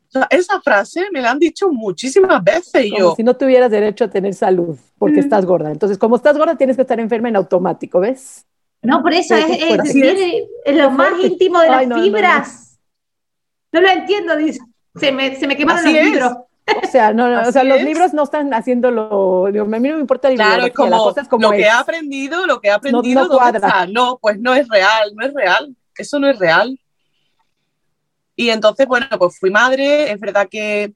[0.08, 3.14] O sea, esa frase me la han dicho muchísimas veces y yo...
[3.16, 5.24] Si no tuvieras derecho a tener salud porque mm.
[5.24, 5.72] estás gorda.
[5.72, 8.46] Entonces, como estás gorda, tienes que estar enferma en automático, ¿ves?
[8.82, 12.80] No, por eso es, es, lo más íntimo de las fibras.
[13.72, 13.82] No.
[13.82, 14.60] lo entiendo, dice.
[14.96, 16.34] Se me, se me quemaron los libros.
[16.84, 19.48] O sea, no, no o sea, los libros no están haciendo lo.
[19.52, 22.60] Digo, a mí no me importa el Claro, es como, lo que he aprendido, lo
[22.60, 23.88] que he aprendido, no, cuadra.
[23.88, 25.76] no, pues no es real, no es real.
[25.96, 26.78] Eso no es real.
[28.36, 30.12] Y entonces, bueno, pues fui madre.
[30.12, 30.94] Es verdad que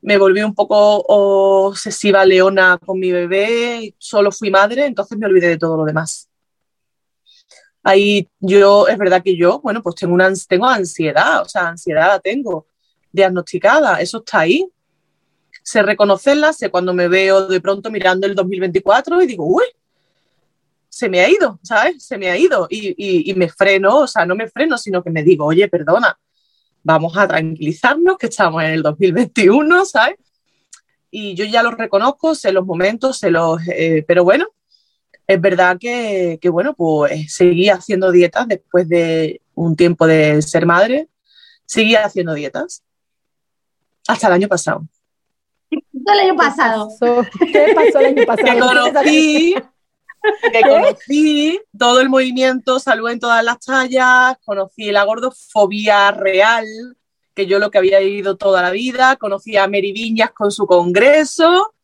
[0.00, 3.94] me volví un poco obsesiva leona con mi bebé.
[3.98, 6.28] Solo fui madre, entonces me olvidé de todo lo demás.
[7.82, 12.08] Ahí yo, es verdad que yo, bueno, pues tengo, una, tengo ansiedad, o sea, ansiedad
[12.08, 12.66] la tengo
[13.12, 14.66] diagnosticada, eso está ahí.
[15.64, 19.64] Sé reconocerla, sé cuando me veo de pronto mirando el 2024 y digo, uy,
[20.88, 22.04] se me ha ido, ¿sabes?
[22.04, 25.10] Se me ha ido y, y me freno, o sea, no me freno, sino que
[25.10, 26.16] me digo, oye, perdona,
[26.84, 30.16] vamos a tranquilizarnos, que estamos en el 2021, ¿sabes?
[31.10, 33.60] Y yo ya lo reconozco, sé los momentos, sé los...
[33.68, 34.46] Eh, pero bueno,
[35.26, 40.66] es verdad que, que, bueno, pues seguí haciendo dietas después de un tiempo de ser
[40.66, 41.08] madre,
[41.66, 42.82] seguí haciendo dietas
[44.06, 44.86] hasta el año pasado.
[45.92, 46.88] ¿Qué el año pasado?
[47.52, 48.52] ¿Qué pasó el año pasado?
[48.52, 49.54] Que conocí,
[50.52, 56.66] que conocí todo el movimiento Salud en todas las tallas, conocí la gordofobia real,
[57.34, 60.66] que yo lo que había ido toda la vida, conocí a Mary Viñas con su
[60.66, 61.74] congreso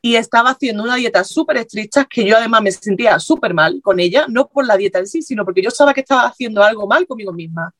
[0.00, 3.98] y estaba haciendo una dieta súper estricta que yo además me sentía súper mal con
[3.98, 6.86] ella, no por la dieta en sí, sino porque yo sabía que estaba haciendo algo
[6.86, 7.74] mal conmigo misma.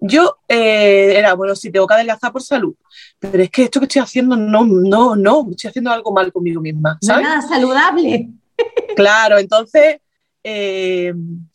[0.00, 2.74] Yo eh, era, bueno, si tengo que adelgazar por salud,
[3.18, 6.60] pero es que esto que estoy haciendo no, no, no, estoy haciendo algo mal conmigo
[6.60, 6.98] misma.
[7.00, 7.24] ¿sabes?
[7.24, 8.28] nada saludable.
[8.96, 10.00] Claro, entonces
[10.42, 11.12] eh,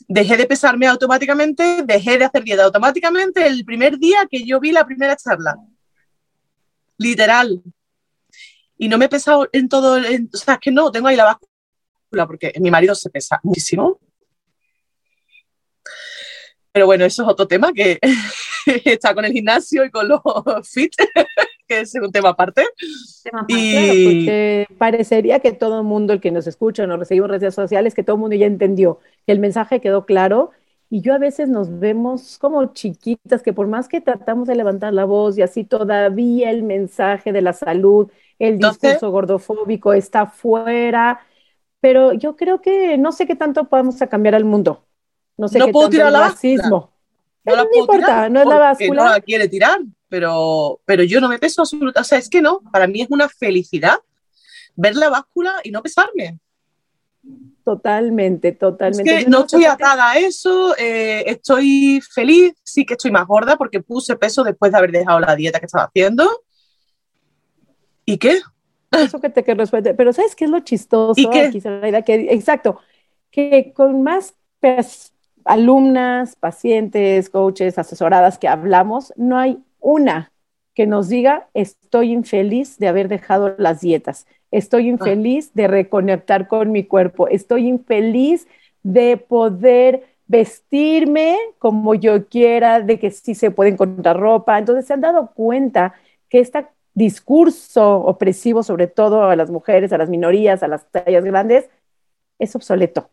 [0.08, 4.72] dejé de pesarme automáticamente, dejé de hacer dieta automáticamente el primer día que yo vi
[4.72, 5.58] la primera charla.
[6.98, 7.62] Literal.
[8.78, 11.26] Y no me he pesado en todo, o sea, es que no, tengo ahí la
[11.26, 14.00] báscula porque mi marido se pesa muchísimo
[16.74, 18.00] pero bueno, eso es otro tema que
[18.84, 20.22] está con el gimnasio y con los
[20.70, 20.94] fit,
[21.68, 22.66] que es un tema aparte.
[23.48, 24.06] y...
[24.06, 27.94] porque parecería que todo el mundo, el que nos escucha, nos recibimos en redes sociales,
[27.94, 30.52] que todo el mundo ya entendió, que el mensaje quedó claro.
[30.90, 34.94] Y yo a veces nos vemos como chiquitas, que por más que tratamos de levantar
[34.94, 41.20] la voz y así todavía el mensaje de la salud, el discurso gordofóbico está fuera.
[41.80, 44.86] Pero yo creo que no sé qué tanto podemos cambiar al mundo
[45.38, 46.92] no sé qué puedo tirar la racismo.
[47.46, 49.04] No, no importa, no es la báscula.
[49.04, 52.00] No la quiere tirar, pero, pero yo no me peso absolutamente.
[52.00, 54.00] O sea, es que no, para mí es una felicidad
[54.76, 56.40] ver la báscula y no pesarme.
[57.64, 59.20] Totalmente, totalmente.
[59.20, 63.56] Es que no estoy atada a eso, eh, estoy feliz, sí que estoy más gorda
[63.56, 66.30] porque puse peso después de haber dejado la dieta que estaba haciendo.
[68.06, 68.40] ¿Y qué?
[68.92, 69.94] Eso que te que resuelve.
[69.94, 71.20] Pero ¿sabes qué es lo chistoso?
[71.20, 71.52] ¿Y qué?
[72.06, 72.80] que, exacto,
[73.32, 74.36] que con más
[75.46, 80.32] alumnas, pacientes, coaches, asesoradas que hablamos, no hay una
[80.74, 86.72] que nos diga estoy infeliz de haber dejado las dietas, estoy infeliz de reconectar con
[86.72, 88.48] mi cuerpo, estoy infeliz
[88.82, 94.58] de poder vestirme como yo quiera, de que sí se puede encontrar ropa.
[94.58, 95.94] Entonces se han dado cuenta
[96.30, 101.24] que este discurso opresivo, sobre todo a las mujeres, a las minorías, a las tallas
[101.24, 101.70] grandes,
[102.40, 103.10] es obsoleto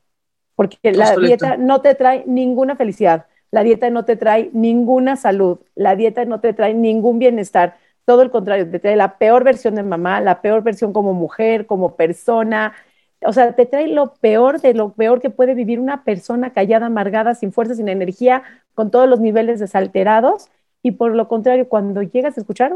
[0.60, 5.60] porque la dieta no te trae ninguna felicidad, la dieta no te trae ninguna salud,
[5.74, 9.74] la dieta no te trae ningún bienestar, todo el contrario, te trae la peor versión
[9.74, 12.74] de mamá, la peor versión como mujer, como persona,
[13.22, 16.84] o sea, te trae lo peor de lo peor que puede vivir una persona callada,
[16.84, 18.42] amargada, sin fuerza, sin energía,
[18.74, 20.50] con todos los niveles desalterados,
[20.82, 22.74] y por lo contrario, cuando llegas a escuchar,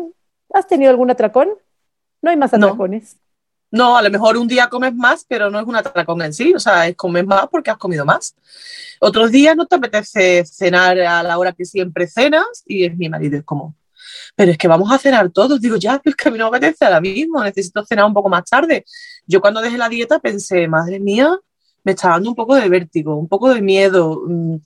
[0.54, 1.50] ¿has tenido algún atracón?
[2.22, 3.18] No hay más atracones.
[3.70, 6.54] No, a lo mejor un día comes más, pero no es un atracón en sí,
[6.54, 8.34] o sea, es comer más porque has comido más.
[9.00, 13.08] Otros días no te apetece cenar a la hora que siempre cenas y es mi
[13.08, 13.74] marido, es como,
[14.36, 15.60] pero es que vamos a cenar todos.
[15.60, 18.14] Digo, ya, pero es que a mí no me apetece ahora mismo, necesito cenar un
[18.14, 18.84] poco más tarde.
[19.26, 21.36] Yo cuando dejé la dieta pensé, madre mía,
[21.82, 24.56] me está dando un poco de vértigo, un poco de miedo, mm,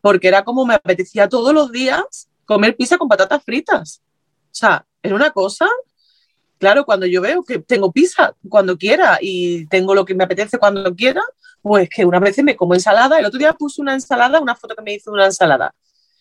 [0.00, 4.02] porque era como me apetecía todos los días comer pizza con patatas fritas.
[4.46, 5.66] O sea, era una cosa,
[6.62, 10.58] claro, cuando yo veo que tengo pizza cuando quiera y tengo lo que me apetece
[10.58, 11.20] cuando quiera,
[11.60, 14.76] pues que una vez me como ensalada, el otro día puse una ensalada, una foto
[14.76, 15.74] que me hizo de una ensalada,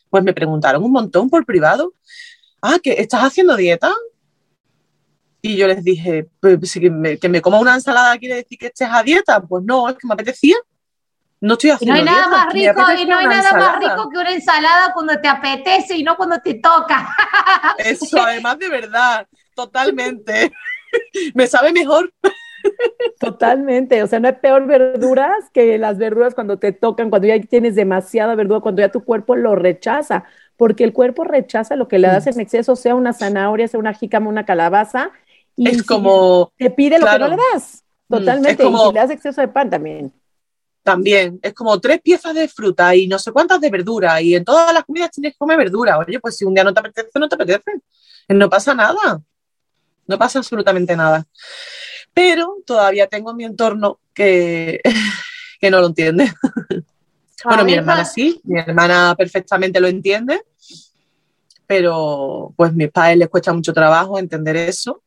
[0.10, 1.94] pues me preguntaron un montón por privado,
[2.60, 3.94] ah, que estás haciendo dieta.
[5.44, 8.68] Y yo les dije, pues, que, me, que me coma una ensalada quiere decir que
[8.68, 9.42] estés a dieta.
[9.42, 10.56] Pues no, es que me apetecía.
[11.40, 13.80] No estoy haciendo no hay nada dieta, más rico y no hay nada más ensalada.
[13.80, 17.16] rico que una ensalada cuando te apetece y no cuando te toca.
[17.78, 20.52] Eso, además de verdad, totalmente.
[21.36, 22.14] me sabe mejor.
[23.20, 27.40] Totalmente, o sea, no hay peor verduras que las verduras cuando te tocan, cuando ya
[27.40, 30.24] tienes demasiada verdura, cuando ya tu cuerpo lo rechaza,
[30.58, 33.94] porque el cuerpo rechaza lo que le das en exceso, sea una zanahoria, sea una
[33.94, 35.12] jícama, una calabaza,
[35.56, 37.26] y Es como, te pide lo claro.
[37.26, 40.14] que no le das, Mm, totalmente, como- y si le das exceso de pan también.
[40.84, 44.44] también, es como tres piezas de fruta y no sé cuántas de verdura y en
[44.44, 45.98] todas las comidas tienes que comer verdura.
[46.00, 47.72] Oye, pues si un día no te apetece, no te apetece.
[48.30, 49.22] No pasa nada.
[50.12, 51.26] No pasa absolutamente nada.
[52.14, 54.82] Pero todavía tengo en mi entorno que,
[55.60, 56.32] que no lo entiende.
[57.44, 60.44] Bueno, A mi hermana sí, mi hermana perfectamente lo entiende,
[61.66, 65.02] pero pues mis padres les cuesta mucho trabajo entender eso.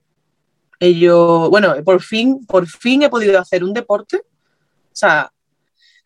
[0.80, 4.16] Ellos, bueno, por fin, por fin he podido hacer un deporte.
[4.16, 5.30] O sea,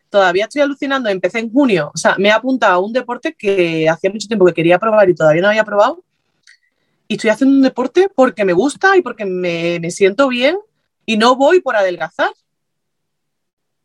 [0.09, 3.87] todavía estoy alucinando, empecé en junio, o sea, me he apuntado a un deporte que
[3.87, 6.03] hacía mucho tiempo que quería probar y todavía no había probado.
[7.11, 10.57] Y estoy haciendo un deporte porque me gusta y porque me, me siento bien
[11.07, 12.29] y no voy por adelgazar.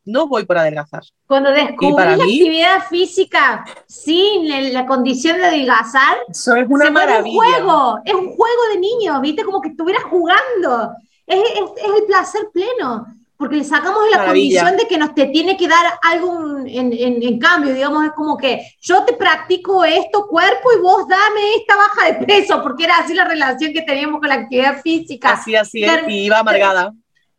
[0.05, 1.01] No voy por adelgazar.
[1.25, 6.91] Cuando descubrí la mí- actividad física sin la condición de adelgazar, Eso es una se
[6.91, 7.25] maravilla.
[7.27, 9.43] un juego, es un juego de niños, ¿viste?
[9.43, 10.91] Como que estuvieras jugando.
[11.25, 13.07] Es, es- es el placer pleno,
[13.37, 14.61] porque le sacamos la Maravilla.
[14.61, 18.11] condición de que nos te tiene que dar algo en, en- en cambio, digamos, es
[18.13, 22.85] como que yo te practico esto cuerpo y vos dame esta baja de peso, porque
[22.85, 25.33] era así la relación que teníamos con la actividad física.
[25.33, 26.93] Así, así es, y iba amargada.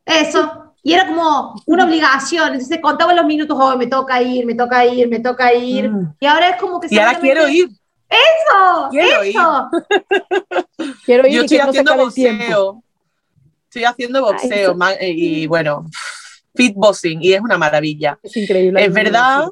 [0.05, 0.62] Eso.
[0.82, 2.53] Y era como una obligación.
[2.53, 5.90] Entonces contaba los minutos, hoy me toca ir, me toca ir, me toca ir.
[5.90, 6.14] Mm.
[6.20, 7.68] Y ahora es como que Y ahora quiero ir,
[8.09, 9.30] Eso, quiero ir.
[9.30, 9.68] eso.
[11.05, 12.44] Quiero ir Yo y estoy que no haciendo tiempo.
[12.44, 12.82] boxeo.
[13.77, 15.85] Estoy haciendo boxeo ma- eh, y bueno,
[16.55, 18.18] fit boxing y es una maravilla.
[18.22, 18.83] Es increíble.
[18.83, 19.49] Es verdad,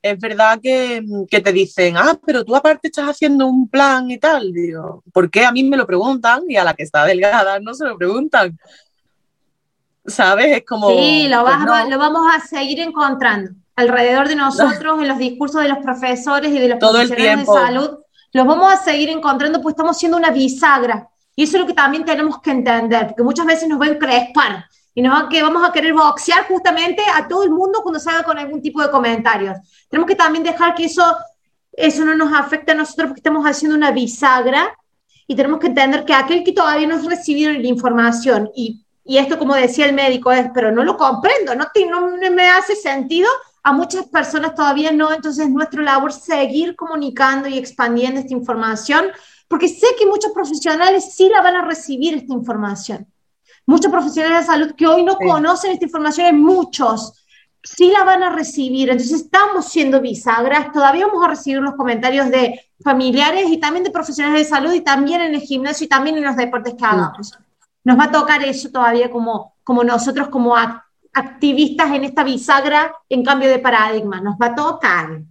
[0.00, 4.18] es verdad que, que te dicen, ah, pero tú aparte estás haciendo un plan y
[4.18, 4.52] tal.
[4.52, 7.74] Digo, ¿por qué a mí me lo preguntan y a la que está delgada no
[7.74, 8.56] se lo preguntan?
[10.06, 10.56] ¿Sabes?
[10.58, 10.90] Es como.
[10.90, 11.90] Sí, lo, pues vas- no.
[11.90, 16.58] lo vamos a seguir encontrando alrededor de nosotros, en los discursos de los profesores y
[16.60, 17.54] de los Todo el profesionales de tiempo.
[17.66, 17.98] salud.
[18.32, 21.08] Los vamos a seguir encontrando, pues estamos siendo una bisagra.
[21.38, 24.64] Y eso es lo que también tenemos que entender, porque muchas veces nos ven crespar
[24.92, 28.36] y nos que vamos a querer boxear justamente a todo el mundo cuando salga con
[28.36, 29.56] algún tipo de comentarios.
[29.88, 31.04] Tenemos que también dejar que eso,
[31.70, 34.76] eso no nos afecte a nosotros porque estamos haciendo una bisagra
[35.28, 39.18] y tenemos que entender que aquel que todavía no ha recibido la información y, y
[39.18, 42.00] esto como decía el médico es, pero no lo comprendo, no, te- no
[42.32, 43.28] me hace sentido,
[43.62, 49.06] a muchas personas todavía no, entonces es nuestra labor seguir comunicando y expandiendo esta información,
[49.48, 53.06] porque sé que muchos profesionales sí la van a recibir esta información.
[53.66, 55.26] Muchos profesionales de salud que hoy no Sí.
[55.26, 57.24] conocen esta información, hay muchos,
[57.62, 58.88] sí la van a recibir.
[58.90, 63.90] Entonces estamos siendo bisagras, todavía vamos a recibir los comentarios de familiares y también de
[63.90, 67.36] profesionales de salud y también en el gimnasio y también en los deportes que hagamos.
[67.84, 70.82] Nos va a tocar eso todavía como, como nosotros, como ac-
[71.18, 74.20] activistas en esta bisagra en cambio de paradigma.
[74.20, 75.22] Nos va a tocar.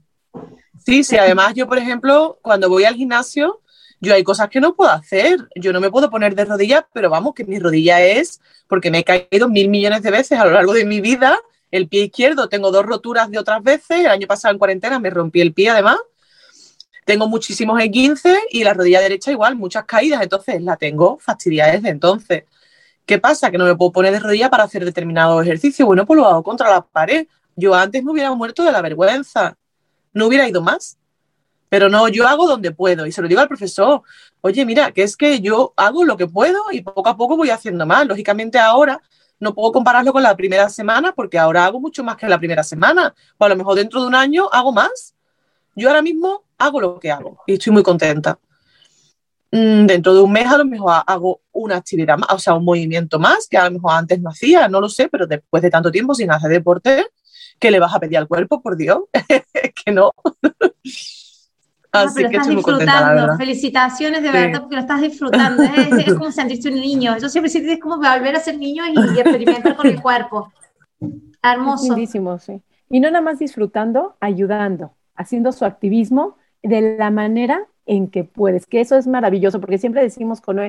[0.85, 3.61] Sí, sí, además yo, por ejemplo, cuando voy al gimnasio,
[3.99, 5.47] yo hay cosas que no puedo hacer.
[5.55, 8.99] Yo no me puedo poner de rodillas, pero vamos, que mi rodilla es, porque me
[8.99, 11.39] he caído mil millones de veces a lo largo de mi vida.
[11.71, 13.99] El pie izquierdo, tengo dos roturas de otras veces.
[13.99, 15.97] El año pasado en cuarentena me rompí el pie además.
[17.05, 20.21] Tengo muchísimos E15 y la rodilla derecha igual, muchas caídas.
[20.21, 22.43] Entonces la tengo fastidiada desde entonces.
[23.07, 23.49] ¿Qué pasa?
[23.49, 25.85] Que no me puedo poner de rodilla para hacer determinado ejercicio.
[25.85, 27.25] Bueno, pues lo hago contra la pared.
[27.55, 29.57] Yo antes me hubiera muerto de la vergüenza.
[30.11, 30.97] No hubiera ido más.
[31.69, 33.05] Pero no, yo hago donde puedo.
[33.05, 34.01] Y se lo digo al profesor.
[34.41, 37.49] Oye, mira, que es que yo hago lo que puedo y poco a poco voy
[37.49, 38.05] haciendo más.
[38.05, 39.01] Lógicamente ahora
[39.39, 42.63] no puedo compararlo con la primera semana porque ahora hago mucho más que la primera
[42.63, 43.15] semana.
[43.37, 45.15] O a lo mejor dentro de un año hago más.
[45.77, 48.37] Yo ahora mismo hago lo que hago y estoy muy contenta.
[49.51, 52.53] Mm, Dentro de un mes a lo mejor ha- hago una actividad más, o sea,
[52.55, 55.63] un movimiento más que a lo mejor antes no hacía, no lo sé, pero después
[55.63, 57.05] de tanto tiempo sin hacer deporte,
[57.59, 58.99] ¿qué le vas a pedir al cuerpo, por Dios?
[59.29, 59.43] Es
[59.85, 60.11] que no.
[61.93, 63.37] Ah, Así pero que estás estoy muy contenta, la disfrutando.
[63.37, 64.33] Felicitaciones de Sí.
[64.33, 65.63] verdad porque lo estás disfrutando.
[65.63, 67.17] Es, es como sentirse un niño.
[67.17, 70.01] Yo siempre siento que es como volver a ser niño y, y experimentar con el
[70.01, 70.51] cuerpo.
[70.99, 71.09] Es
[71.41, 71.83] Hermoso.
[71.85, 72.61] lindísimo, sí.
[72.89, 78.65] Y no nada más disfrutando, ayudando, haciendo su activismo de la manera en que puedes,
[78.65, 80.59] que eso es maravilloso, porque siempre decimos con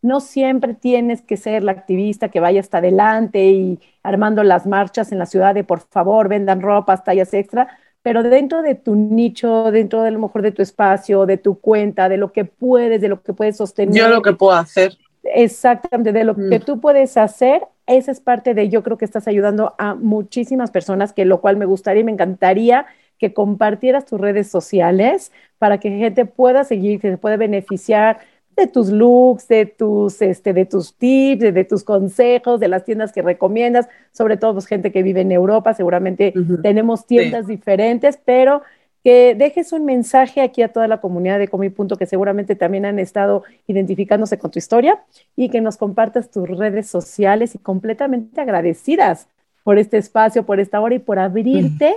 [0.00, 5.10] no siempre tienes que ser la activista que vaya hasta adelante y armando las marchas
[5.12, 7.68] en la ciudad de por favor vendan ropas, tallas extra,
[8.02, 12.08] pero dentro de tu nicho, dentro de lo mejor de tu espacio, de tu cuenta,
[12.08, 13.94] de lo que puedes, de lo que puedes sostener.
[13.94, 14.96] Yo lo que puedo hacer.
[15.24, 16.62] Exactamente, de lo que mm.
[16.62, 21.12] tú puedes hacer, esa es parte de, yo creo que estás ayudando a muchísimas personas,
[21.12, 22.86] que lo cual me gustaría y me encantaría
[23.18, 28.18] que compartieras tus redes sociales para que gente pueda seguir, que se pueda beneficiar
[28.56, 33.12] de tus looks, de tus, este, de tus tips, de, tus consejos, de las tiendas
[33.12, 38.62] que recomiendas, sobre todo pues, gente que vive en Europa, seguramente tenemos tiendas diferentes, pero
[39.04, 42.84] que dejes un mensaje aquí a toda la comunidad de Comi Punto que seguramente también
[42.84, 45.04] han estado identificándose con tu historia
[45.36, 49.28] y que nos compartas tus redes sociales y completamente agradecidas
[49.62, 51.96] por este espacio, por esta hora y por abrirte.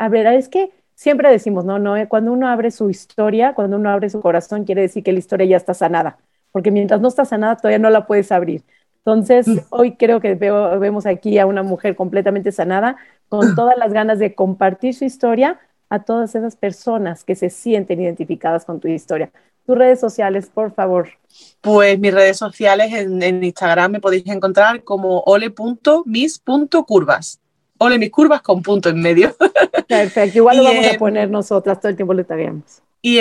[0.00, 3.76] A ver, es que siempre decimos, no, no, eh, cuando uno abre su historia, cuando
[3.76, 6.16] uno abre su corazón, quiere decir que la historia ya está sanada,
[6.52, 8.62] porque mientras no está sanada todavía no la puedes abrir.
[9.04, 9.58] Entonces, mm.
[9.68, 12.96] hoy creo que vemos aquí a una mujer completamente sanada,
[13.28, 18.00] con todas las ganas de compartir su historia a todas esas personas que se sienten
[18.00, 19.30] identificadas con tu historia.
[19.66, 21.10] Tus redes sociales, por favor.
[21.60, 26.00] Pues mis redes sociales en, en Instagram me podéis encontrar como ole.mis.curvas
[27.82, 29.34] ole mis curvas con punto en medio.
[29.88, 32.82] Perfecto, igual lo vamos a poner nosotras, todo el tiempo lo tagueamos.
[33.02, 33.18] Y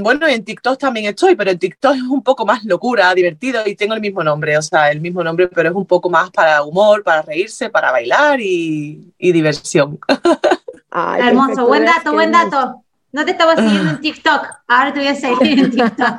[0.00, 3.76] bueno, en TikTok también estoy, pero en TikTok es un poco más locura, divertido y
[3.76, 6.62] tengo el mismo nombre, o sea, el mismo nombre, pero es un poco más para
[6.64, 10.00] humor, para reírse, para bailar y, diversión.
[10.92, 12.82] Hermoso, buen dato, buen dato.
[13.12, 16.16] No te estaba siguiendo en TikTok, ahora te voy a seguir en TikTok.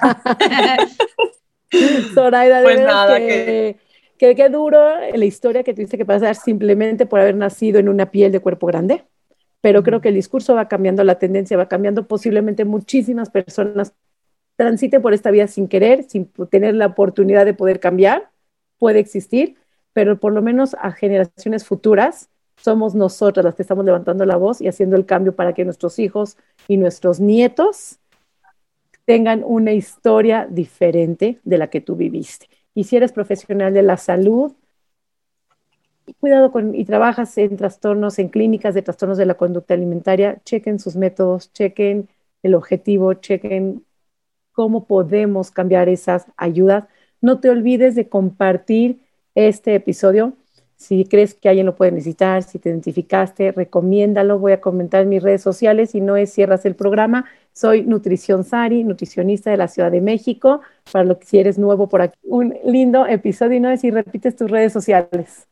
[2.14, 3.83] Zoraida, pues nada, que que
[4.36, 4.80] qué duro
[5.14, 8.68] la historia que tuviste que pasar simplemente por haber nacido en una piel de cuerpo
[8.68, 9.04] grande,
[9.62, 13.94] pero creo que el discurso va cambiando, la tendencia va cambiando, posiblemente muchísimas personas
[14.56, 18.30] transiten por esta vida sin querer, sin tener la oportunidad de poder cambiar,
[18.78, 19.58] puede existir,
[19.92, 24.62] pero por lo menos a generaciones futuras somos nosotras las que estamos levantando la voz
[24.62, 28.00] y haciendo el cambio para que nuestros hijos y nuestros nietos
[29.06, 33.98] tengan una historia diferente de la que tú viviste y si eres profesional de la
[33.98, 34.54] salud,
[36.20, 40.80] cuidado con y trabajas en trastornos, en clínicas de trastornos de la conducta alimentaria, chequen
[40.80, 42.10] sus métodos, chequen
[42.44, 43.86] el objetivo, chequen
[44.52, 46.86] cómo podemos cambiar esas ayudas.
[47.22, 49.00] No te olvides de compartir
[49.36, 50.34] este episodio.
[50.84, 54.38] Si crees que alguien lo puede necesitar, si te identificaste, recomiéndalo.
[54.38, 55.96] Voy a comentar en mis redes sociales.
[55.96, 57.24] y no es, cierras el programa.
[57.54, 60.60] Soy Nutrición Sari, nutricionista de la Ciudad de México.
[60.92, 63.92] Para lo que si eres nuevo por aquí, un lindo episodio y no es si
[63.92, 65.48] repites tus redes sociales.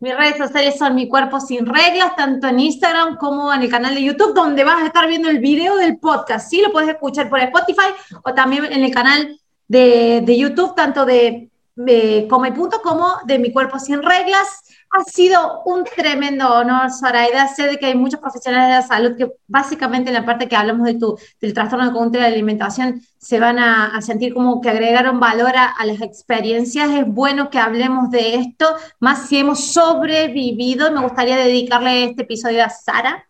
[0.00, 3.94] Mis redes sociales son Mi Cuerpo Sin Reglas, tanto en Instagram como en el canal
[3.94, 6.50] de YouTube, donde vas a estar viendo el video del podcast.
[6.50, 7.88] Sí, lo puedes escuchar por Spotify
[8.22, 13.52] o también en el canal de YouTube, tanto de, de Come Punto como de Mi
[13.52, 14.62] Cuerpo Sin Reglas.
[14.90, 17.48] Ha sido un tremendo honor, Zoraida.
[17.48, 20.54] Sé de que hay muchos profesionales de la salud que básicamente en la parte que
[20.54, 24.60] hablamos de tu, del trastorno de conducta de la alimentación se van a, sentir como
[24.60, 26.90] que agregaron valor a, las experiencias.
[26.90, 28.66] Es bueno que hablemos de esto,
[29.00, 30.92] más si hemos sobrevivido.
[30.92, 33.26] Me gustaría dedicarle este episodio a Sara,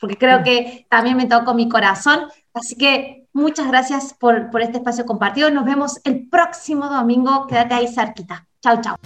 [0.00, 2.20] porque creo que también me tocó mi corazón.
[2.54, 5.50] Así que muchas gracias por, por este espacio compartido.
[5.50, 7.46] Nos vemos el próximo domingo.
[7.46, 8.46] Quédate ahí cerquita.
[8.60, 8.96] Chao, chao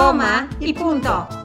[0.00, 1.39] coma y punto.